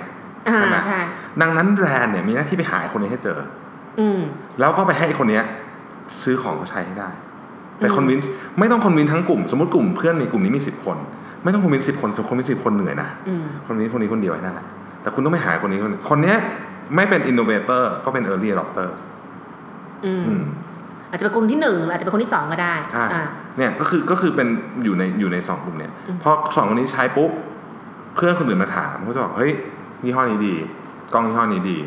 [0.49, 1.01] อ่าใช่ไหมใช่
[1.41, 3.39] ดังนั้นแบรนด์เนี่ยมีหน้าที่ไปหาไอคนนี้ให้เจอ
[4.01, 4.21] อืม
[4.61, 5.45] แล้วก็ไปให้ไอคนเนี้ย
[6.23, 7.11] ซื้อของเขาใช้ให้ได้
[7.79, 8.19] แต่อืม convince
[8.59, 10.97] ไม่ต้อง convince ทั้งกลุ่ม สมมติกลุ่มเพื่อนในกลุ่มนี้มีสิบคน
[11.43, 14.55] ไม่ต้อง convince สิบคน convince สิบคนเหนื่อยนะอืมคนนี้คนนี้คนเดียวให้ได้
[15.03, 16.37] แต่คุณต้องไปหาคนนี้คนนี้คนเนี้ย
[16.95, 18.95] ไม่เป็น innovator ก็เป็น early adopter
[20.05, 20.45] อืมอืม
[21.11, 23.23] อาจจะเป็นคนที่หนึ่งหรืออาจจะเป็นคนที่สองก็ได้ใช่อ่า
[23.57, 24.49] เนี่ยก็คือก็คือเป็น
[24.85, 27.31] อยู่ในอยู่ในสองกลุ่มเนี่ยอืมพอสองคนนี้ใช้ปุ๊บ
[28.15, 29.53] เพื่อนคนอื่นมาถามเขาจะบอกเฮ้ย
[30.05, 30.55] ยี่ห้อนี้ดี
[31.15, 31.79] กล้องยี่ห้อนี้ดี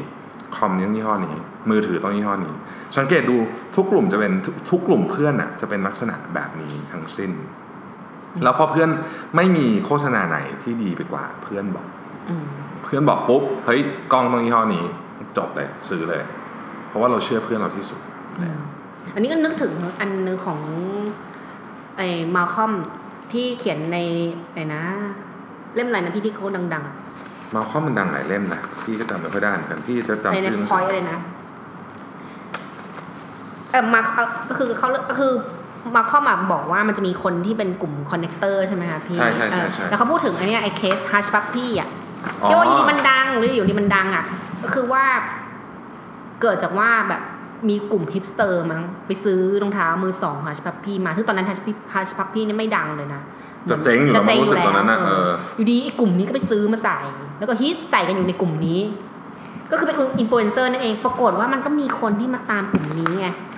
[0.55, 1.35] คอมนี้ยี่ห้อนี้
[1.69, 2.53] มือถือต้องยี่ห้อนี้
[2.97, 3.35] สังเกตดู
[3.75, 7.31] ทุกกลุ่มจะเป็นทุกทุกกลุ่มเพื่อนอะจะเป็นลักษณะแบบนี้ทั้งสิ้น
[8.43, 8.89] แล้วพอเพื่อน
[9.35, 11.89] ไม่มีโฆษณาไหนที่ดีไปกว่าเพื่อนบอก
[12.29, 12.45] อืม
[12.83, 13.81] เพื่อนบอกปุ๊บเฮ้ย
[14.13, 14.85] กล้องต้องยี่ห้อนี้
[15.37, 16.23] จบเลยซื้อเลย
[16.87, 17.99] เพราะว่าเราเชื่อเพื่อนเราที่สุด
[18.39, 18.57] อืม
[19.13, 20.59] อันนี้ก็นึกถึงอันนึงของ
[21.97, 22.71] ไอ้ Malcolm
[23.33, 23.97] ที่เขียนใน
[24.53, 24.81] ไอ้นะ
[25.75, 26.95] เล่มอะไรนะพี่ที่เขาดังๆอะ
[27.55, 34.01] Malcolm มันดังหลายเล่มนะพี่ก็จำไม่ค่อยได้เหมือนกันพี่จะจำในในชื่อหนังพสือยอะไรนะเออมา
[34.49, 35.33] ก็คือเขาก็คือ
[35.95, 41.89] Malcolm มาบอกว่ามันจะมีคนที่เป็นกลุ่ม connector ใช่ไหมคะพี่ใช่ใช่เอใช่อใช่แล้วเขาพูดถึงอันเนี้ยไอ้เคส Hush Puppy อะ
[42.43, 44.25] อ๋อที่ว่าอยู่ดีมันดังหรืออยู่ดีมันดังอะ
[44.63, 45.03] ก็คือว่า
[46.41, 47.21] เกิดจากว่าแบบ
[47.69, 51.59] มีกลุ่มฮิปสเตอร์มั้งไปซื้อรองเท้ามือสอง Hush Puppy มาซึ่งตอนนั้น Hush
[51.93, 53.21] Hush Puppy เนี่ยไม่ดังเลยนะ
[53.69, 56.99] จะเจ๊งอยู่แล้วมั้งรู้สึกตอนนั้นนะเอเออออยู่ดีไอ้กลุ่มนี้ก็ไปซื้อมาใส่
[57.39, 58.79] แล้วก็ฮิตใส่กันอยู่ในกลุ่มนี้
[59.71, 63.56] ก็คือเป็นอินฟลูเอนเซอร์นั่นเองปรากฏว่ามันก็มีคนที่มาตามกลุ่มนี้ไงอืม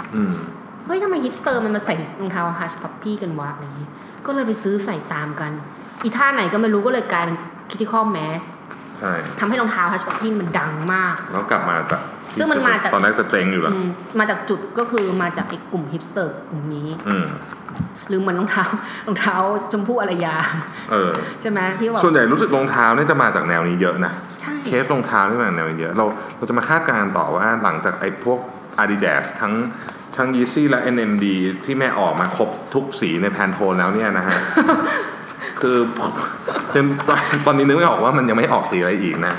[0.86, 3.90] เฮ้ยทำไมฮิปสเตอร์มันมาใส่รองเท้า Hush Puppy กันวะอะไรอย่างงี้
[4.26, 5.52] ก็เลยไปซื้อใส่ตามกัน
[6.04, 7.38] อีท่าไหนก็ไม่รู้ก็เลยกลายเป็น
[7.70, 8.42] critical mass
[9.00, 12.02] ใช่ทำให้รองเท้า Hush Puppy มันดังมาก แล้วกลับมาจาก
[12.38, 13.88] ซึ่งมันมาจากตอนแรกจะเจ๊งอยู่แล้วอืม
[14.20, 17.28] มาจากจุดก็คือมาจากไอ้กลุ่มฮิปสเตอร์กลุ่มนี้อืม
[18.08, 18.66] หรือเหมือนรองเท้า
[19.08, 19.36] รองเท้า
[19.72, 20.36] ชมพู่อารยา
[20.92, 26.06] เออใช่ไหมที่บอกส่วนใหญ่รู้สึกรองเท้าเนี่ยจะมาจากแนวนี้เยอะนะใช่เคสรองเท้าที่มาจากแนวนี้เยอะเรา
[26.38, 28.40] เราจะมาคาดการณ์ต่อว่าหลังจากไอ้พวก
[28.82, 29.54] Adidas ทั้ง
[30.20, 31.26] ทั้ง Yeezy และ NMD
[31.66, 34.38] ที่แม่ออกมาครบทุกสีในแพนโทนแล้วเนี่ยนะฮะ
[35.62, 35.78] คือ
[36.72, 39.36] เป็นตอนตอนนี้นึกไม่ออกว่ามันยังไม่ออกสีอะไรอีกนะ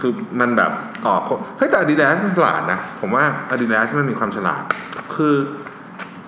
[0.00, 0.72] คือมันแบบ
[1.06, 1.22] ออก
[1.58, 4.62] เฮ้ยแต่ Adidas มันฉลาดนะ ผมว่า Adidas มันมีความฉลาด
[5.16, 5.34] คือ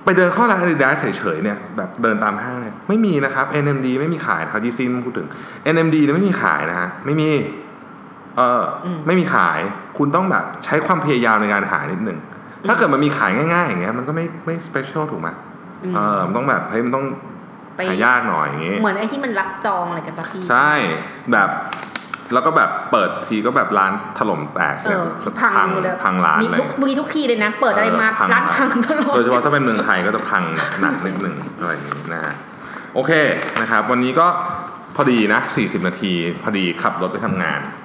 [0.04, 5.28] ไปเดินเข้าร้าน Adidas เฉยๆเนี่ยแบบเดินตามห้างเนี่ยไม่มีนะครับ NMD ไม่มีขายนะครับยีซินพูดถึง
[5.74, 7.28] NMD เนี่ยไม่มีขายนะฮะไม่มี
[8.36, 9.58] เอออมไม่มีขาย
[9.98, 12.18] คุณต้องแบบใช้ความพยายามในการหานิดหนึ่ง
[12.68, 15.28] ถ้าเกิดมันมีขายง่ายๆอย่างเงี้ยมันก็ไม่ไม่สเปเชียลถูกไหม
[15.84, 17.04] อืมเออมันต้องแบบเฮ้ยมันต้อง
[17.76, 20.72] ไปหายากหน่อยอย่างงี้เหมือนไอ้ที่มันรับจองอะไรกันปะพี่ใช่
[21.32, 21.50] แบบ
[22.32, 24.98] แล้วก็แบบเปิดทีก็แบบร้านถล่มแตกเอเสีย
[25.30, 30.42] อพังหมดเลยพังร้านมีเลยทุกมีทุกทีเลยนะ เปิดอะไรมาเออพังร้านพังตลอดโดยเฉพาะถ้าเป็นเมืองไทยก็จะพัง
[30.80, 32.34] หนักนิดหนึ่งอะไรอย่างนี้นะฮะ
[32.94, 33.12] โอเค
[33.60, 34.26] นะครับ วันนี้ก็
[34.96, 36.12] พอดีนะ 40 นาที
[36.42, 37.83] พอดีขับรถไปทำงานได้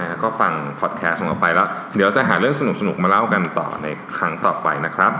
[0.00, 3.86] นะฮะก็ฟังพอดแคสต์ของเราไปแล้ว เดี๋ยวจะหาเรื่องสนุกๆมาเล่ากันต่อใน
[4.18, 5.12] ครั้งต่อไปนะครับ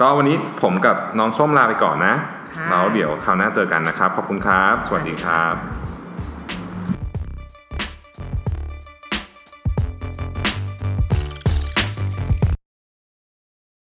[0.00, 2.16] ก็วันนี้ผมกับน้องส้มลาไปก่อนนะ
[2.56, 5.95] ค่ะแล้วเดี๋ยวคราวหน้าเจอกันนะครับ ขอบคุณครับ สวัสดีครับ